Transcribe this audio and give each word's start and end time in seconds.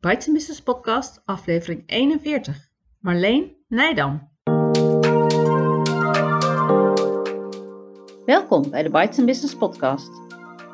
Bites 0.00 0.32
Business 0.32 0.62
Podcast, 0.62 1.22
aflevering 1.24 1.82
41. 1.86 2.68
Marleen 3.00 3.56
Nijdam. 3.68 4.28
Welkom 8.24 8.70
bij 8.70 8.82
de 8.82 8.90
Bites 8.90 9.24
Business 9.24 9.56
Podcast. 9.56 10.10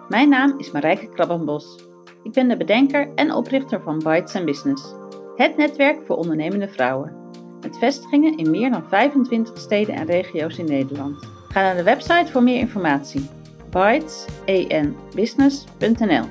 Mijn 0.09 0.29
naam 0.29 0.59
is 0.59 0.71
Marijke 0.71 1.09
Krabbenbos. 1.09 1.85
Ik 2.23 2.33
ben 2.33 2.49
de 2.49 2.57
bedenker 2.57 3.15
en 3.15 3.33
oprichter 3.33 3.83
van 3.83 3.99
Bites 3.99 4.45
Business, 4.45 4.95
het 5.37 5.57
netwerk 5.57 6.07
voor 6.07 6.17
ondernemende 6.17 6.69
vrouwen. 6.69 7.31
Met 7.61 7.79
vestigingen 7.79 8.37
in 8.37 8.51
meer 8.51 8.71
dan 8.71 8.89
25 8.89 9.59
steden 9.59 9.95
en 9.95 10.07
regio's 10.07 10.59
in 10.59 10.65
Nederland. 10.65 11.25
Ga 11.49 11.61
naar 11.61 11.77
de 11.77 11.83
website 11.83 12.33
voor 12.33 12.43
meer 12.43 12.59
informatie: 12.59 13.29
bytesenbusiness.nl. 13.71 16.25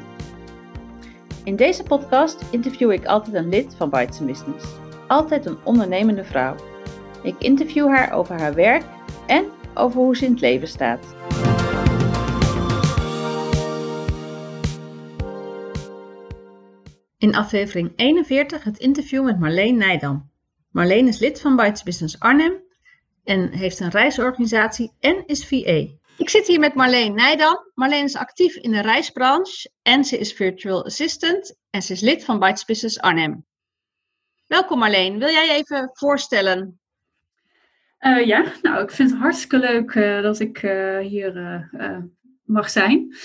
In 1.46 1.55
deze 1.55 1.84
podcast 1.84 2.43
interview 2.52 2.91
ik 2.91 3.05
altijd 3.05 3.36
een 3.36 3.50
lid 3.50 3.75
van 3.75 3.89
Bites 3.89 4.20
Business. 4.20 4.66
Altijd 5.08 5.45
een 5.45 5.58
ondernemende 5.63 6.23
vrouw. 6.23 6.55
Ik 7.23 7.36
interview 7.40 7.88
haar 7.88 8.13
over 8.13 8.40
haar 8.40 8.53
werk 8.53 8.84
en 9.27 9.45
over 9.73 10.00
hoe 10.00 10.16
ze 10.16 10.26
in 10.26 10.31
het 10.31 10.41
leven 10.41 10.67
staat. 10.67 11.16
In 17.17 17.36
aflevering 17.36 17.91
41 17.95 18.64
het 18.64 18.77
interview 18.77 19.23
met 19.23 19.39
Marleen 19.39 19.77
Nijdam. 19.77 20.31
Marleen 20.72 21.08
is 21.08 21.20
lid 21.20 21.41
van 21.41 21.55
Bites 21.55 21.84
Business 21.84 22.20
Arnhem 22.20 22.53
en 23.23 23.52
heeft 23.52 23.80
een 23.80 23.89
reisorganisatie 23.89 24.91
en 25.00 25.23
is 25.25 25.48
VA. 25.48 25.86
Ik 26.17 26.29
zit 26.29 26.47
hier 26.47 26.59
met 26.59 26.73
Marleen 26.73 27.13
Nijdam. 27.13 27.71
Marleen 27.73 28.03
is 28.03 28.15
actief 28.15 28.55
in 28.55 28.71
de 28.71 28.81
reisbranche 28.81 29.71
en 29.81 30.03
ze 30.03 30.17
is 30.17 30.33
virtual 30.33 30.85
assistant 30.85 31.55
en 31.69 31.81
ze 31.81 31.93
is 31.93 32.01
lid 32.01 32.23
van 32.23 32.39
Bites 32.39 32.99
Arnhem. 32.99 33.45
Welkom 34.47 34.79
Marleen, 34.79 35.19
wil 35.19 35.29
jij 35.29 35.49
even 35.49 35.89
voorstellen? 35.93 36.79
Uh, 37.99 38.25
ja, 38.25 38.45
nou 38.61 38.83
ik 38.83 38.91
vind 38.91 39.09
het 39.09 39.19
hartstikke 39.19 39.57
leuk 39.59 39.94
uh, 39.94 40.22
dat 40.22 40.39
ik 40.39 40.63
uh, 40.63 40.99
hier 40.99 41.69
mag 42.44 42.69
zijn. 42.69 43.16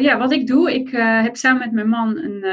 ja, 0.00 0.18
wat 0.18 0.32
ik 0.32 0.46
doe, 0.46 0.74
ik 0.74 0.90
heb 1.22 1.36
samen 1.36 1.60
met 1.60 1.72
mijn 1.72 1.88
man 1.88 2.16
een, 2.16 2.44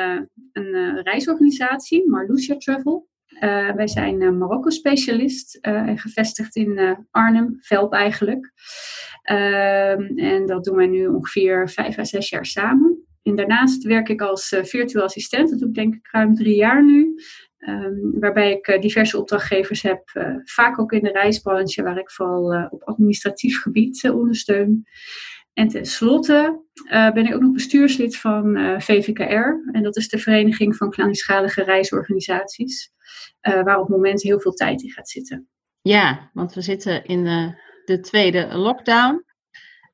een 0.51 1.01
reisorganisatie, 1.01 2.09
Marlucia 2.09 2.57
Travel. 2.57 3.07
Wij 3.75 3.87
zijn 3.87 4.21
uh, 4.21 4.31
Marokko-specialist 4.31 5.55
en 5.55 5.97
gevestigd 5.97 6.55
in 6.55 6.97
Arnhem, 7.11 7.57
Velp 7.59 7.93
eigenlijk. 7.93 8.51
Ehm, 9.29 10.17
en 10.17 10.45
dat 10.45 10.63
doen 10.63 10.75
wij 10.75 10.87
nu 10.87 11.07
ongeveer 11.07 11.69
vijf 11.69 11.97
à 11.97 12.03
zes 12.03 12.29
jaar 12.29 12.45
samen. 12.45 13.03
En 13.23 13.35
daarnaast 13.35 13.83
werk 13.83 14.09
ik 14.09 14.21
als 14.21 14.55
virtueel 14.61 15.03
assistent. 15.03 15.49
Dat 15.49 15.59
doe 15.59 15.67
ik 15.67 15.75
denk 15.75 15.95
ik 15.95 16.07
ruim 16.11 16.35
drie 16.35 16.55
jaar 16.55 16.85
nu. 16.85 17.15
Um, 17.57 18.19
waarbij 18.19 18.51
ik 18.51 18.81
diverse 18.81 19.17
opdrachtgevers 19.17 19.81
heb, 19.81 20.01
vaak 20.43 20.79
ook 20.79 20.91
in 20.91 21.03
de 21.03 21.11
reisbranche, 21.11 21.83
waar 21.83 21.97
ik 21.97 22.11
vooral 22.11 22.67
op 22.69 22.83
administratief 22.83 23.61
gebied 23.61 24.09
ondersteun. 24.09 24.87
En 25.53 25.67
tenslotte 25.67 26.63
ben 26.89 27.25
ik 27.25 27.35
ook 27.35 27.41
nog 27.41 27.53
bestuurslid 27.53 28.17
van 28.17 28.75
VVKR. 28.81 29.71
En 29.71 29.83
dat 29.83 29.97
is 29.97 30.09
de 30.09 30.17
Vereniging 30.17 30.75
van 30.75 30.89
Kleinschalige 30.89 31.63
Reisorganisaties. 31.63 32.91
Waar 33.41 33.77
op 33.77 33.87
het 33.87 33.95
moment 33.95 34.21
heel 34.21 34.39
veel 34.39 34.53
tijd 34.53 34.81
in 34.81 34.91
gaat 34.91 35.09
zitten. 35.09 35.47
Ja, 35.81 36.29
want 36.33 36.53
we 36.53 36.61
zitten 36.61 37.05
in 37.05 37.23
de, 37.23 37.55
de 37.89 37.99
tweede 37.99 38.47
lockdown. 38.57 39.25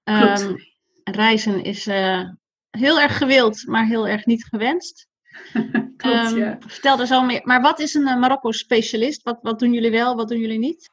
Um, 0.04 0.56
reizen 1.04 1.64
is 1.64 1.86
heel 2.70 3.00
erg 3.02 3.18
gewild, 3.18 3.64
maar 3.68 3.86
heel 3.86 4.08
erg 4.08 4.26
niet 4.26 4.46
gewenst. 4.46 5.08
Klopt, 5.98 6.32
um, 6.32 6.38
ja. 6.38 6.58
Vertel 6.60 7.00
er 7.00 7.08
zo 7.08 7.22
meer. 7.22 7.42
Maar 7.44 7.62
wat 7.62 7.80
is 7.80 7.94
een 7.94 8.20
Marokko-specialist? 8.20 9.24
Wat, 9.24 9.40
wat 9.42 9.60
doen 9.60 9.74
jullie 9.74 9.92
wel, 9.92 10.16
wat 10.16 10.28
doen 10.28 10.40
jullie 10.40 10.60
niet? 10.60 10.90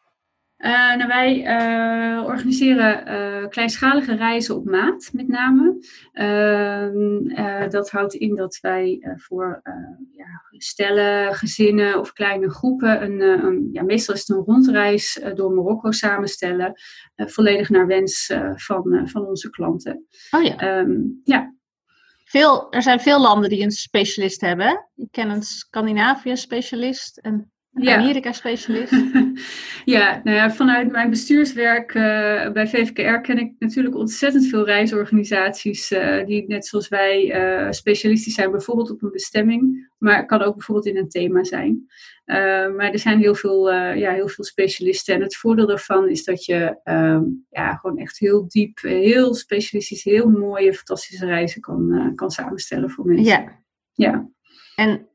Uh, 0.63 0.97
nou, 0.97 1.07
wij 1.07 1.45
uh, 1.45 2.25
organiseren 2.25 3.09
uh, 3.09 3.49
kleinschalige 3.49 4.15
reizen 4.15 4.57
op 4.57 4.65
maat, 4.65 5.11
met 5.13 5.29
name. 5.29 5.79
Ehm, 6.13 7.71
dat 7.71 7.91
houdt 7.91 8.15
in 8.15 8.37
dat 8.37 8.59
wij 8.61 9.15
voor 9.17 9.61
ja, 10.13 10.43
stellen, 10.51 11.35
gezinnen 11.35 11.99
of 11.99 12.13
kleine 12.13 12.51
groepen, 12.51 13.03
een, 13.03 13.21
een, 13.21 13.69
ja, 13.73 13.83
meestal 13.83 14.15
is 14.15 14.21
het 14.21 14.37
een 14.37 14.45
rondreis 14.45 15.21
door 15.35 15.53
Marokko 15.53 15.91
samenstellen, 15.91 16.73
volledig 17.17 17.71
naar 17.71 17.87
wens 17.87 18.33
van, 18.55 19.09
van 19.09 19.27
onze 19.27 19.51
klanten. 19.51 20.07
Oh 20.31 20.43
ja. 20.43 20.79
Um, 20.79 21.21
ja. 21.25 21.55
Veel, 22.25 22.73
er 22.73 22.83
zijn 22.83 23.01
veel 23.01 23.21
landen 23.21 23.51
die 23.51 23.63
een 23.63 23.71
specialist 23.71 24.41
hebben. 24.41 24.89
Ik 24.95 25.09
ken 25.11 25.31
een 25.31 25.43
Scandinavië-specialist 25.43 27.19
en 27.19 27.52
ja. 27.73 27.97
Amerika-specialist? 27.97 28.93
ja, 29.95 30.21
nou 30.25 30.37
ja, 30.37 30.51
vanuit 30.51 30.91
mijn 30.91 31.11
bestuurswerk 31.11 31.95
uh, 31.95 32.03
bij 32.53 32.69
VVKR 32.69 33.21
ken 33.21 33.39
ik 33.39 33.53
natuurlijk 33.59 33.97
ontzettend 33.97 34.47
veel 34.47 34.65
reisorganisaties 34.65 35.91
uh, 35.91 36.25
die 36.25 36.45
net 36.47 36.67
zoals 36.67 36.89
wij 36.89 37.35
uh, 37.65 37.71
specialistisch 37.71 38.35
zijn, 38.35 38.51
bijvoorbeeld 38.51 38.91
op 38.91 39.03
een 39.03 39.11
bestemming, 39.11 39.91
maar 39.99 40.17
het 40.17 40.27
kan 40.27 40.43
ook 40.43 40.55
bijvoorbeeld 40.57 40.87
in 40.87 40.97
een 40.97 41.09
thema 41.09 41.45
zijn. 41.45 41.87
maar 42.77 42.91
er 42.91 42.99
zijn 42.99 43.19
heel 43.19 43.35
veel, 43.35 43.73
ja, 43.73 44.13
heel 44.13 44.29
veel 44.29 44.45
specialisten 44.45 45.15
en 45.15 45.21
het 45.21 45.37
voordeel 45.37 45.67
daarvan 45.67 46.09
is 46.09 46.25
dat 46.25 46.45
je 46.45 46.79
ehm, 46.85 47.23
ja, 47.51 47.75
gewoon 47.75 47.99
echt 47.99 48.19
heel 48.19 48.49
diep, 48.49 48.79
heel 48.81 49.35
specialistisch, 49.35 50.05
heel 50.05 50.29
mooie, 50.29 50.75
fantastische 50.75 51.27
reizen 51.27 51.61
kan, 51.61 52.13
kan 52.15 52.31
samenstellen 52.31 52.91
voor 52.91 53.07
mensen. 53.07 53.27
Ja. 53.27 53.63
ja. 53.93 54.29
En 54.75 55.09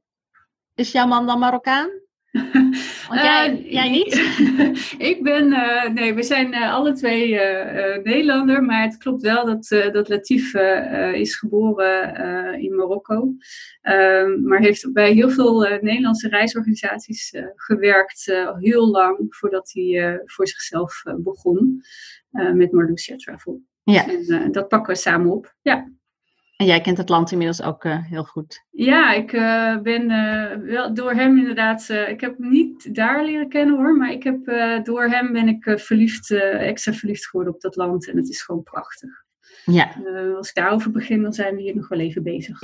is 0.75 0.91
jouw 0.91 1.07
man 1.07 1.25
dan 1.25 1.39
Marokkaan? 1.39 2.05
Want 3.07 3.21
jij, 3.21 3.51
uh, 3.51 3.71
jij 3.71 3.89
niet? 3.89 4.13
ik 5.11 5.23
ben, 5.23 5.51
uh, 5.51 5.89
nee, 5.89 6.13
we 6.13 6.23
zijn 6.23 6.53
uh, 6.53 6.73
alle 6.73 6.93
twee 6.93 7.39
Nederlander, 8.03 8.63
maar 8.63 8.81
het 8.81 8.97
klopt 8.97 9.21
wel 9.21 9.45
dat, 9.45 9.67
dat 9.93 10.09
Latif 10.09 10.53
is 11.13 11.35
geboren 11.35 12.59
in 12.59 12.75
Marokko. 12.75 13.33
Ehm, 13.81 14.41
maar 14.43 14.59
heeft 14.59 14.93
bij 14.93 15.11
heel 15.11 15.29
veel 15.29 15.59
Nederlandse 15.59 16.29
reisorganisaties 16.29 17.33
gewerkt, 17.55 18.25
heel 18.59 18.89
lang 18.89 19.25
voordat 19.29 19.71
hij 19.73 20.21
voor 20.25 20.47
zichzelf 20.47 21.03
begon 21.17 21.81
met 22.31 22.71
Marlucia 22.71 23.15
Travel. 23.15 23.61
Ja. 23.83 24.07
En 24.27 24.51
dat 24.51 24.67
pakken 24.67 24.93
we 24.93 24.99
samen 24.99 25.31
op. 25.31 25.55
Ja. 25.61 25.91
En 26.57 26.65
jij 26.65 26.81
kent 26.81 26.97
het 26.97 27.09
land 27.09 27.31
inmiddels 27.31 27.61
ook 27.61 27.83
uh, 27.83 28.05
heel 28.05 28.23
goed. 28.23 28.65
Ja, 28.71 29.13
ik 29.13 29.33
uh, 29.33 29.77
ben 29.77 30.09
uh, 30.09 30.71
wel 30.73 30.93
door 30.93 31.13
hem 31.13 31.37
inderdaad. 31.37 31.89
ik 31.89 32.21
heb 32.21 32.37
hem 32.37 32.49
niet 32.49 32.95
daar 32.95 33.25
leren 33.25 33.49
kennen 33.49 33.75
hoor, 33.75 33.95
maar 33.95 34.11
ik 34.11 34.23
heb, 34.23 34.45
door 34.85 35.03
hem 35.03 35.33
ben 35.33 35.47
ik 35.47 35.79
verliefd, 35.79 36.31
extra 36.31 36.93
verliefd 36.93 37.27
geworden 37.27 37.53
op 37.53 37.61
dat 37.61 37.75
land. 37.75 38.09
En 38.09 38.17
het 38.17 38.29
is 38.29 38.41
gewoon 38.41 38.63
prachtig. 38.63 39.09
Ja. 39.65 39.95
als 40.37 40.49
ik 40.49 40.55
daarover 40.55 40.91
begin, 40.91 41.21
dan 41.21 41.33
zijn 41.33 41.55
we 41.55 41.61
hier 41.61 41.75
nog 41.75 41.87
wel 41.87 41.99
even 41.99 42.23
bezig. 42.23 42.59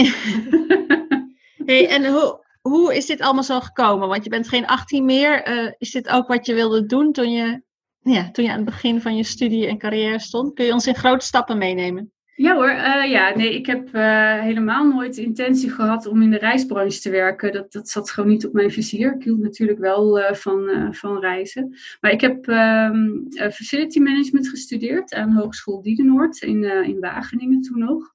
hey, 1.66 1.90
en 1.90 2.06
hoe, 2.06 2.46
hoe 2.62 2.96
is 2.96 3.06
dit 3.06 3.22
allemaal 3.22 3.44
zo 3.44 3.60
gekomen? 3.60 4.08
Want 4.08 4.24
je 4.24 4.30
bent 4.30 4.48
geen 4.48 4.68
18 4.68 5.06
meer. 5.06 5.48
is 5.78 5.92
dit 5.92 6.10
ook 6.10 6.28
wat 6.28 6.46
je 6.46 6.54
wilde 6.54 6.86
doen 6.86 7.12
toen 7.12 7.32
je, 7.32 7.62
ja, 8.00 8.32
toen 8.32 8.46
je 8.46 8.52
aan 8.52 8.56
het 8.56 8.66
begin 8.66 9.02
van 9.02 9.16
je 9.16 9.24
studie 9.24 9.68
en 9.68 9.78
carrière 9.78 10.20
stond? 10.20 10.54
Kun 10.54 10.66
je 10.66 10.74
ons 10.74 10.88
in 10.88 10.96
grote 10.96 11.26
stappen 11.26 11.58
meenemen? 11.58 12.13
Ja 12.36 12.56
hoor, 12.56 12.70
uh, 12.70 13.12
ja, 13.12 13.36
nee, 13.36 13.56
ik 13.56 13.66
heb 13.66 13.96
uh, 13.96 14.42
helemaal 14.42 14.88
nooit 14.88 15.18
intentie 15.18 15.70
gehad 15.70 16.06
om 16.06 16.22
in 16.22 16.30
de 16.30 16.38
reisbranche 16.38 17.00
te 17.00 17.10
werken. 17.10 17.52
Dat, 17.52 17.72
dat 17.72 17.90
zat 17.90 18.12
gewoon 18.12 18.30
niet 18.30 18.46
op 18.46 18.54
mijn 18.54 18.72
vizier. 18.72 19.16
Ik 19.16 19.24
hield 19.24 19.40
natuurlijk 19.40 19.80
wel 19.80 20.20
uh, 20.20 20.34
van, 20.34 20.94
van 20.96 21.20
reizen. 21.20 21.76
Maar 22.02 22.12
ik 22.12 22.22
heb 22.22 22.48
um, 22.48 23.26
facility 23.30 24.00
management 24.00 24.50
gestudeerd 24.50 25.14
aan 25.14 25.32
Hogeschool 25.32 25.82
Diedenoord 25.82 26.42
in, 26.42 26.64
in 26.64 27.00
Wageningen 27.00 27.62
toen 27.62 27.80
nog. 27.80 28.14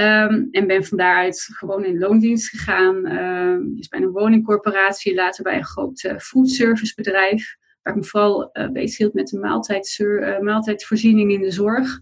Um, 0.00 0.48
en 0.50 0.66
ben 0.66 0.84
van 0.84 0.98
daaruit 0.98 1.48
gewoon 1.52 1.84
in 1.84 1.98
loondienst 1.98 2.48
gegaan. 2.48 3.10
Um, 3.18 3.76
dus 3.76 3.88
bij 3.88 4.00
een 4.00 4.10
woningcorporatie, 4.10 5.14
later 5.14 5.42
bij 5.42 5.56
een 5.56 5.64
groot 5.64 6.14
foodservicebedrijf. 6.18 7.56
Waar 7.82 7.94
ik 7.94 8.00
me 8.00 8.06
vooral 8.06 8.50
bezig 8.72 8.98
hield 8.98 9.14
met 9.14 9.28
de 9.28 9.38
maaltijd, 9.38 9.98
maaltijdvoorziening 10.40 11.32
in 11.32 11.40
de 11.40 11.50
zorg. 11.50 12.00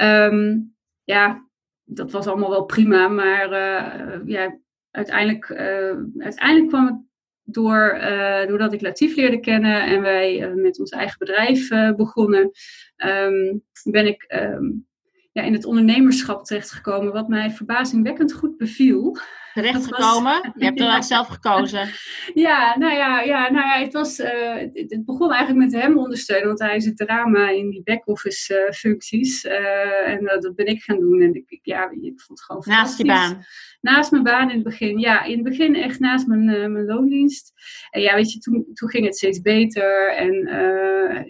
Um, 0.00 0.74
ja, 1.04 1.48
dat 1.84 2.10
was 2.10 2.26
allemaal 2.26 2.50
wel 2.50 2.64
prima, 2.64 3.08
maar 3.08 3.52
uh, 3.52 4.20
ja, 4.24 4.58
uiteindelijk, 4.90 5.48
uh, 5.48 6.22
uiteindelijk 6.24 6.68
kwam 6.68 6.86
het 6.86 6.96
door, 7.42 7.98
uh, 8.00 8.46
doordat 8.46 8.72
ik 8.72 8.80
Latief 8.80 9.16
leerde 9.16 9.40
kennen 9.40 9.82
en 9.82 10.00
wij 10.00 10.52
met 10.54 10.78
ons 10.78 10.90
eigen 10.90 11.18
bedrijf 11.18 11.68
begonnen, 11.96 12.50
um, 12.96 13.64
ben 13.84 14.06
ik 14.06 14.24
um, 14.28 14.86
ja, 15.32 15.42
in 15.42 15.52
het 15.52 15.64
ondernemerschap 15.64 16.44
terechtgekomen, 16.44 17.12
wat 17.12 17.28
mij 17.28 17.50
verbazingwekkend 17.50 18.32
goed 18.32 18.56
beviel. 18.56 19.16
Terechtgekomen? 19.54 20.52
Je 20.56 20.64
hebt 20.64 20.80
er 20.82 20.86
wel 20.86 21.02
zelf 21.02 21.26
gekozen. 21.26 21.88
Ja, 22.34 22.78
nou 22.78 22.94
ja, 22.94 23.20
ja, 23.20 23.50
nou 23.50 23.66
ja 23.66 23.84
het, 23.84 23.92
was, 23.92 24.18
uh, 24.18 24.54
het, 24.72 25.02
begon 25.04 25.32
eigenlijk 25.32 25.72
met 25.72 25.82
hem 25.82 25.98
ondersteunen, 25.98 26.46
want 26.46 26.58
hij 26.58 26.76
is 26.76 26.84
het 26.84 26.96
drama 26.96 27.50
in 27.50 27.70
die 27.70 27.82
back-office 27.82 28.66
uh, 28.66 28.72
functies. 28.72 29.44
Uh, 29.44 30.08
en 30.08 30.24
dat 30.24 30.54
ben 30.54 30.66
ik 30.66 30.82
gaan 30.82 31.00
doen. 31.00 31.20
En 31.20 31.34
ik, 31.34 31.58
ja, 31.62 31.90
ik 31.90 32.20
vond 32.20 32.38
het 32.38 32.42
gewoon 32.42 32.62
Naast 32.66 32.98
je 32.98 33.04
baan? 33.04 33.44
Naast 33.80 34.10
mijn 34.10 34.22
baan 34.22 34.48
in 34.48 34.54
het 34.54 34.64
begin, 34.64 34.98
ja. 34.98 35.22
In 35.24 35.34
het 35.34 35.48
begin 35.48 35.74
echt 35.74 35.98
naast 35.98 36.26
mijn, 36.26 36.44
mijn 36.72 36.84
loondienst. 36.84 37.52
En 37.90 38.00
ja, 38.00 38.14
weet 38.14 38.32
je, 38.32 38.38
toen, 38.38 38.66
toen 38.72 38.88
ging 38.88 39.04
het 39.04 39.16
steeds 39.16 39.40
beter. 39.40 40.14
En 40.14 40.48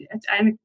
uiteindelijk 0.09 0.56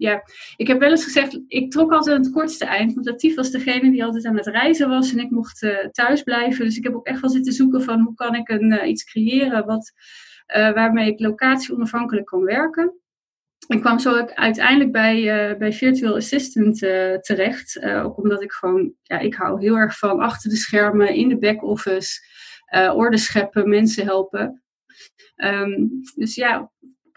ja, 0.00 0.22
ik 0.56 0.66
heb 0.66 0.78
wel 0.78 0.90
eens 0.90 1.04
gezegd, 1.04 1.40
ik 1.46 1.70
trok 1.70 1.92
altijd 1.92 2.16
het 2.16 2.32
kortste 2.32 2.64
eind. 2.64 2.94
Want 2.94 3.06
Latief 3.06 3.34
was 3.34 3.50
degene 3.50 3.90
die 3.90 4.04
altijd 4.04 4.26
aan 4.26 4.36
het 4.36 4.46
reizen 4.46 4.88
was 4.88 5.12
en 5.12 5.18
ik 5.18 5.30
mocht 5.30 5.62
uh, 5.62 5.78
thuis 5.92 6.22
blijven. 6.22 6.64
Dus 6.64 6.76
ik 6.76 6.84
heb 6.84 6.94
ook 6.94 7.06
echt 7.06 7.20
wel 7.20 7.30
zitten 7.30 7.52
zoeken 7.52 7.82
van 7.82 8.00
hoe 8.00 8.14
kan 8.14 8.34
ik 8.34 8.48
een, 8.48 8.72
uh, 8.72 8.88
iets 8.88 9.04
creëren 9.04 9.66
wat, 9.66 9.92
uh, 10.56 10.72
waarmee 10.72 11.10
ik 11.12 11.20
locatie 11.20 11.74
onafhankelijk 11.74 12.26
kan 12.26 12.44
werken. 12.44 13.00
Ik 13.66 13.80
kwam 13.80 13.98
zo 13.98 14.26
uiteindelijk 14.26 14.92
bij, 14.92 15.56
bij 15.58 15.72
Virtual 15.72 16.16
Assistant 16.16 16.78
terecht. 17.20 17.82
ook 17.82 18.18
omdat 18.18 18.42
ik 18.42 18.52
gewoon, 18.52 18.92
ja, 19.02 19.18
ik 19.18 19.34
hou 19.34 19.60
heel 19.60 19.76
erg 19.76 19.98
van 19.98 20.20
achter 20.20 20.50
de 20.50 20.56
schermen, 20.56 21.14
in 21.14 21.28
de 21.28 21.38
back-office, 21.38 22.20
orde 22.94 23.16
scheppen, 23.16 23.68
mensen 23.68 24.04
helpen. 24.04 24.62
Um, 25.36 25.90
dus 26.14 26.34
ja, 26.34 26.70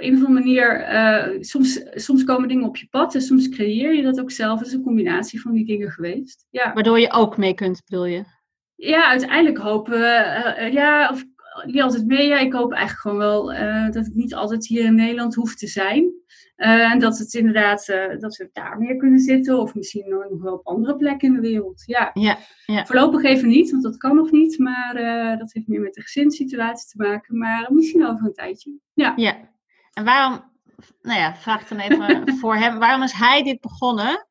een 0.04 0.14
of 0.14 0.26
andere 0.26 0.40
manier, 0.40 0.94
uh, 0.94 1.42
soms, 1.42 1.84
soms 1.94 2.24
komen 2.24 2.48
dingen 2.48 2.68
op 2.68 2.78
je 2.78 2.88
pad 2.90 3.16
en 3.16 3.22
soms 3.22 3.50
creëer 3.50 3.94
je 3.94 4.02
dat 4.02 4.20
ook 4.20 4.32
zelf. 4.32 4.60
Het 4.60 4.68
is 4.68 4.74
een 4.74 4.84
combinatie 4.84 5.42
van 5.42 5.54
die 5.54 5.66
dingen 5.66 5.92
geweest. 5.92 6.46
Ja. 6.50 6.74
Waardoor 6.74 7.00
je 7.00 7.12
ook 7.12 7.38
mee 7.38 7.54
kunt, 7.54 7.82
bedoel 7.86 8.06
je? 8.06 8.24
Ja, 8.76 9.08
uiteindelijk 9.08 9.58
hopen 9.58 9.92
we, 9.92 10.56
uh, 10.60 10.74
ja, 10.74 11.10
of 11.10 11.24
niet 11.66 11.82
altijd 11.82 12.06
mee. 12.06 12.28
Ja, 12.28 12.40
ik 12.40 12.54
hoop 12.54 12.72
eigenlijk 12.72 13.02
gewoon 13.02 13.18
wel 13.18 13.54
uh, 13.54 13.90
dat 13.90 14.06
ik 14.06 14.14
niet 14.14 14.36
altijd 14.36 14.68
hier 14.68 14.86
in 14.86 14.96
Nederland 14.96 15.36
hoef 15.36 15.56
te 15.56 15.68
zijn. 15.68 16.12
en 16.56 17.00
dat 17.00 17.18
het 17.18 17.34
inderdaad, 17.34 17.86
dat 18.20 18.36
we 18.36 18.50
daar 18.54 18.78
meer 18.78 18.96
kunnen 18.96 19.20
zitten. 19.20 19.60
Of 19.60 19.76
misschien 19.76 20.10
nog 20.10 20.42
wel 20.42 20.54
op 20.54 20.68
andere 20.68 20.96
plekken 20.96 21.28
in 21.28 21.34
de 21.34 21.48
wereld. 21.48 21.84
Ja. 21.86 22.10
Ja, 22.14 22.38
ja. 22.66 22.86
Voorlopig 22.86 23.24
even 23.24 23.48
niet, 23.48 23.72
want 23.72 23.84
dat 23.84 23.98
kan 23.98 24.16
nog 24.16 24.32
niet. 24.32 24.58
Maar 24.58 24.94
dat 25.38 25.54
heeft 25.54 25.68
meer 25.68 25.82
met 25.82 25.94
de 25.94 26.02
gezinssituatie 26.02 26.90
te 26.90 26.98
maken. 26.98 27.38
Maar 27.38 27.70
misschien 27.74 28.08
over 28.08 28.26
een 28.26 28.34
tijdje. 28.34 28.78
Ja. 28.94 29.14
ja. 29.16 29.53
En 29.94 30.04
waarom, 30.04 30.51
nou 31.01 31.19
ja, 31.19 31.36
vraag 31.36 31.68
dan 31.68 31.80
even 31.80 32.28
voor 32.40 32.56
hem, 32.56 32.80
waarom 32.80 33.04
is 33.04 33.13
hij 33.13 33.44
dit 33.44 33.62
begonnen? 33.62 34.28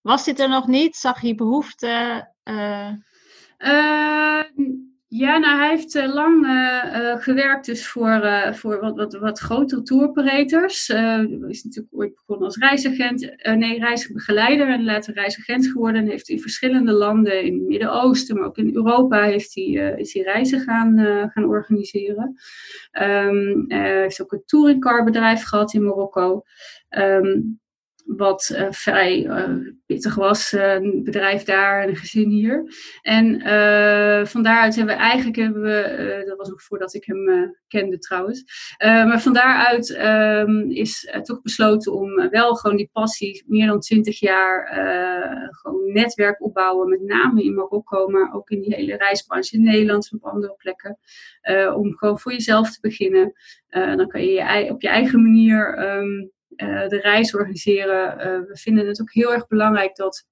Was 0.00 0.24
dit 0.24 0.40
er 0.40 0.48
nog 0.48 0.66
niet? 0.66 0.96
Zag 0.96 1.20
hij 1.20 1.34
behoefte? 1.34 2.28
Uh... 2.44 2.90
Uh, 3.58 4.42
ja, 5.16 5.38
nou, 5.38 5.58
hij 5.58 5.68
heeft 5.68 5.94
uh, 5.94 6.14
lang 6.14 6.46
uh, 6.46 7.16
gewerkt 7.16 7.66
dus 7.66 7.88
voor, 7.88 8.22
voor 8.52 8.80
wat, 8.80 8.96
wat, 8.96 9.14
wat 9.14 9.38
grotere 9.38 9.82
touroperators. 9.82 10.86
Hij 10.86 11.28
is 11.48 11.64
natuurlijk 11.64 11.94
ooit 11.94 12.14
begonnen 12.14 12.44
als 12.46 12.56
reisagent, 12.56 13.34
nee, 13.42 13.78
reisbegeleider 13.78 14.68
en 14.68 14.84
later 14.84 15.14
reisagent 15.14 15.66
geworden. 15.66 16.02
En 16.02 16.08
heeft 16.08 16.28
in 16.28 16.40
verschillende 16.40 16.92
landen 16.92 17.44
in 17.44 17.54
het 17.54 17.68
Midden-Oosten, 17.68 18.36
maar 18.36 18.46
ook 18.46 18.56
in 18.56 18.74
Europa, 18.74 19.22
heeft 19.22 19.54
hij, 19.54 19.94
is 19.96 20.12
hij 20.12 20.22
reizen 20.22 20.60
gaan, 20.60 20.98
gaan 21.32 21.44
organiseren. 21.44 22.34
Hij 22.90 24.00
heeft 24.00 24.22
ook 24.22 24.32
een 24.32 24.42
touringcarbedrijf 24.46 25.42
gehad 25.42 25.74
in 25.74 25.84
Marokko. 25.84 26.42
Um, 26.90 27.62
wat 28.04 28.50
uh, 28.52 28.66
vrij 28.70 29.24
uh, 29.24 29.72
pittig 29.86 30.14
was, 30.14 30.52
uh, 30.52 30.72
een 30.72 31.04
bedrijf 31.04 31.42
daar 31.42 31.82
en 31.82 31.88
een 31.88 31.96
gezin 31.96 32.28
hier. 32.28 32.64
En 33.02 33.40
van 34.26 34.42
daaruit 34.42 34.76
hebben 34.76 34.94
we 34.94 35.00
eigenlijk, 35.00 35.36
hebben 35.36 35.62
we, 35.62 36.22
dat 36.26 36.36
was 36.36 36.50
ook 36.50 36.62
voordat 36.62 36.94
ik 36.94 37.04
hem 37.04 37.54
kende 37.68 37.98
trouwens, 37.98 38.44
maar 38.78 39.22
van 39.22 39.32
daaruit 39.32 39.98
um, 40.48 40.70
is 40.70 41.12
toch 41.22 41.42
besloten 41.42 41.92
om 41.92 42.28
wel 42.30 42.54
gewoon 42.54 42.76
die 42.76 42.90
passie, 42.92 43.44
meer 43.46 43.66
dan 43.66 43.80
twintig 43.80 44.20
jaar, 44.20 44.68
gewoon 45.50 45.92
netwerk 45.92 46.42
opbouwen, 46.42 46.88
met 46.88 47.02
name 47.02 47.42
in 47.42 47.54
Marokko, 47.54 48.08
maar 48.08 48.32
ook 48.34 48.50
in 48.50 48.60
die 48.60 48.74
hele 48.74 48.96
reisbranche 48.96 49.56
in 49.56 49.62
Nederland 49.62 50.10
en 50.10 50.18
op 50.18 50.32
andere 50.32 50.54
plekken, 50.56 50.98
om 51.74 51.96
gewoon 51.96 52.18
voor 52.18 52.32
jezelf 52.32 52.72
te 52.72 52.80
beginnen. 52.80 53.32
dan 53.68 54.08
kan 54.08 54.20
je, 54.20 54.30
je 54.30 54.70
op 54.70 54.82
je 54.82 54.88
eigen 54.88 55.22
manier 55.22 55.78
um, 55.96 56.32
uh, 56.56 56.88
de 56.88 57.00
reis 57.00 57.34
organiseren. 57.34 58.18
Uh, 58.18 58.48
we 58.48 58.56
vinden 58.56 58.86
het 58.86 59.00
ook 59.00 59.12
heel 59.12 59.32
erg 59.32 59.46
belangrijk 59.46 59.96
dat. 59.96 60.26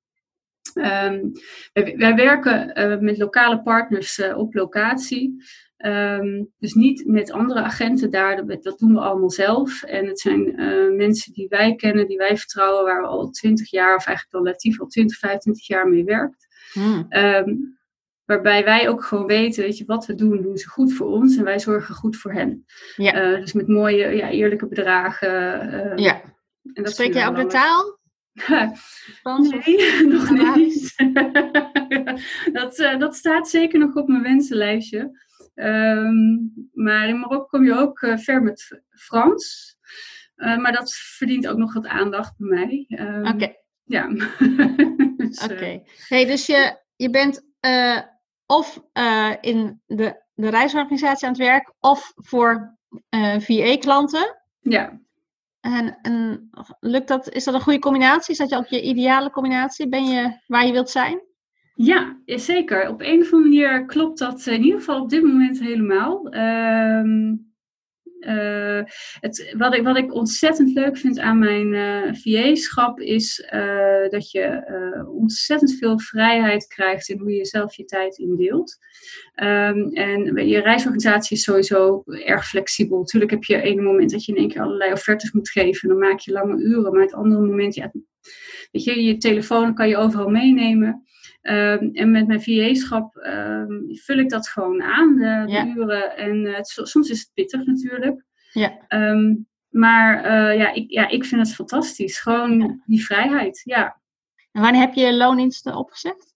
Um, 0.75 1.33
wij, 1.73 1.95
wij, 1.97 2.15
werken 2.15 2.81
uh, 2.81 2.99
met 2.99 3.19
lokale 3.19 3.63
partners 3.63 4.23
op 4.35 4.55
locatie. 4.55 5.45
Um, 5.77 6.53
dus 6.59 6.73
niet 6.73 7.07
met 7.07 7.33
andere 7.33 7.61
agenten 7.61 8.11
daar, 8.11 8.47
dat, 8.61 8.79
doen 8.79 8.93
we 8.93 9.01
allemaal 9.01 9.31
zelf. 9.31 9.83
En 9.83 10.07
het 10.07 10.21
zijn 10.21 10.55
mensen 10.97 11.33
die 11.33 11.49
wij 11.49 11.75
kennen, 11.75 12.07
die 12.07 12.17
wij 12.17 12.37
vertrouwen, 12.37 12.85
waar 12.85 13.01
we 13.01 13.07
al 13.07 13.31
20 13.31 13.71
jaar, 13.71 13.97
of 13.97 14.07
eigenlijk 14.07 14.37
al 14.37 14.45
relatief 14.45 14.81
al 14.81 14.87
20, 14.87 15.19
25 15.19 15.67
jaar 15.67 15.89
mee 15.89 16.05
werkt. 16.05 16.47
Hmm. 16.73 17.07
Um, 17.09 17.79
Waarbij 18.33 18.65
wij 18.65 18.89
ook 18.89 19.05
gewoon 19.05 19.27
weten, 19.27 19.63
weet 19.63 19.79
je, 19.79 19.85
wat 19.85 20.07
we 20.07 20.15
doen, 20.15 20.43
doen 20.43 20.57
ze 20.57 20.69
goed 20.69 20.93
voor 20.93 21.07
ons 21.07 21.37
en 21.37 21.45
wij 21.45 21.59
zorgen 21.59 21.95
goed 21.95 22.17
voor 22.17 22.33
hen. 22.33 22.65
Ja. 22.97 23.33
Uh, 23.33 23.41
dus 23.41 23.53
met 23.53 23.69
mooie, 23.69 24.09
ja, 24.09 24.31
eerlijke 24.31 24.67
bedragen. 24.67 25.31
Uh, 25.75 25.97
ja. 25.97 26.21
En 26.73 26.83
dat 26.83 26.93
Spreek 26.93 27.15
jij 27.15 27.27
ook 27.27 27.37
de 27.37 27.47
taal? 27.47 27.99
Nee, 29.39 30.07
nog 30.07 30.31
niet. 30.31 30.95
dat, 32.59 32.79
uh, 32.79 32.99
dat 32.99 33.17
staat 33.17 33.49
zeker 33.49 33.79
nog 33.79 33.95
op 33.95 34.09
mijn 34.09 34.23
wensenlijstje. 34.23 35.21
Um, 35.55 36.53
maar 36.73 37.09
in 37.09 37.19
Marokko 37.19 37.45
kom 37.45 37.65
je 37.65 37.75
ook 37.75 37.99
ver 38.17 38.43
met 38.43 38.83
Frans. 38.91 39.77
maar 40.35 40.73
dat 40.73 40.95
verdient 40.95 41.49
ook 41.49 41.59
nog 41.59 41.75
wat 41.75 41.87
aandacht 41.87 42.35
bij 42.37 42.49
mij. 42.49 42.87
Um, 43.07 43.27
Oké. 43.27 43.35
Okay. 43.35 43.61
Ja. 43.85 44.09
dus, 45.17 45.43
Oké. 45.43 45.53
Okay. 45.53 45.83
Hey, 46.09 46.27
dus 46.27 46.47
je, 46.47 46.79
je 46.97 47.11
bent 47.11 47.43
of 48.53 48.83
uh, 48.95 49.33
in 49.41 49.81
de, 49.87 50.23
de 50.35 50.49
reisorganisatie 50.49 51.27
aan 51.27 51.33
het 51.33 51.43
werk 51.43 51.73
of 51.81 52.13
voor 52.17 52.77
uh, 53.11 53.35
eh, 53.35 53.41
VA-klanten. 53.41 54.37
Ja. 54.61 55.01
En, 55.61 55.99
en 56.03 56.51
lukt 56.81 57.09
dat, 57.09 57.29
is 57.31 57.45
dat 57.45 57.55
een 57.55 57.61
goede 57.61 57.79
combinatie? 57.79 58.33
Is 58.33 58.49
dat 58.49 58.69
je 58.69 58.77
je 58.77 58.83
ideale 58.83 59.31
combinatie? 59.31 59.89
Ben 59.89 60.05
je 60.05 60.41
waar 60.47 60.67
je 60.67 60.73
wilt 60.73 60.91
zijn? 60.91 61.21
Ja, 61.75 62.21
zeker. 62.25 62.89
Op 62.89 63.01
een 63.01 63.21
of 63.21 63.33
andere 63.33 63.43
manier 63.43 63.87
klopt 63.87 64.19
dat 64.19 64.47
in 64.47 64.63
ieder 64.63 64.79
geval 64.79 65.01
op 65.01 65.11
dit 65.11 65.23
moment 65.23 65.61
helemaal. 65.61 66.35
Uh, 66.35 67.33
uh, 68.27 68.83
het, 69.21 69.55
wat, 69.57 69.75
ik, 69.75 69.83
wat 69.83 69.97
ik 69.97 70.15
ontzettend 70.15 70.73
leuk 70.73 70.97
vind 70.97 71.19
aan 71.19 71.39
mijn 71.39 71.73
uh, 71.73 72.09
eh, 72.09 72.15
VA-schap 72.15 73.01
is 73.01 73.49
uh, 73.55 74.09
dat 74.09 74.31
je 74.31 74.65
ontzettend 75.13 75.75
veel 75.79 75.99
vrijheid 75.99 76.67
krijgt 76.67 77.09
in 77.09 77.19
hoe 77.19 77.33
je 77.33 77.45
zelf 77.45 77.75
je 77.75 77.85
tijd 77.85 78.19
indeelt. 78.19 78.77
Um, 79.43 79.93
en 79.93 80.49
je 80.49 80.61
reisorganisatie 80.61 81.37
is 81.37 81.43
sowieso 81.43 82.03
erg 82.07 82.49
flexibel. 82.49 82.99
Natuurlijk 82.99 83.31
heb 83.31 83.45
je 83.45 83.63
ene 83.63 83.83
moment 83.83 84.11
dat 84.11 84.25
je 84.25 84.33
in 84.33 84.39
één 84.39 84.49
keer 84.49 84.63
allerlei 84.63 84.93
offertes 84.93 85.33
moet 85.33 85.51
geven. 85.51 85.89
Dan 85.89 85.99
maak 85.99 86.19
je 86.19 86.33
lange 86.33 86.63
uren. 86.63 86.93
Maar 86.93 87.03
het 87.03 87.15
andere 87.15 87.47
moment, 87.47 87.75
ja, 87.75 87.93
weet 88.71 88.85
je, 88.85 89.03
je 89.03 89.17
telefoon 89.17 89.75
kan 89.75 89.89
je 89.89 89.97
overal 89.97 90.29
meenemen. 90.29 91.07
Um, 91.43 91.91
en 91.93 92.11
met 92.11 92.27
mijn 92.27 92.43
VA-schap 92.43 93.17
um, 93.17 93.89
vul 93.91 94.19
ik 94.19 94.29
dat 94.29 94.49
gewoon 94.49 94.83
aan, 94.83 95.17
de, 95.17 95.45
de 95.47 95.73
uren. 95.77 96.17
En 96.17 96.37
uh, 96.37 96.59
soms 96.63 97.11
is 97.11 97.21
het 97.21 97.31
pittig 97.35 97.67
natuurlijk. 97.67 98.25
Ja. 98.53 98.85
Um, 98.89 99.49
maar 99.69 100.17
uh, 100.17 100.57
ja, 100.59 100.73
ik, 100.73 100.91
ja, 100.91 101.09
ik 101.09 101.25
vind 101.25 101.47
het 101.47 101.55
fantastisch. 101.55 102.19
Gewoon 102.19 102.61
ja. 102.61 102.79
die 102.87 103.05
vrijheid, 103.05 103.61
ja. 103.65 104.01
En 104.53 104.63
wanneer 104.63 104.81
heb 104.81 104.95
je 104.95 105.15
loondiensten 105.15 105.77
opgezet? 105.77 106.35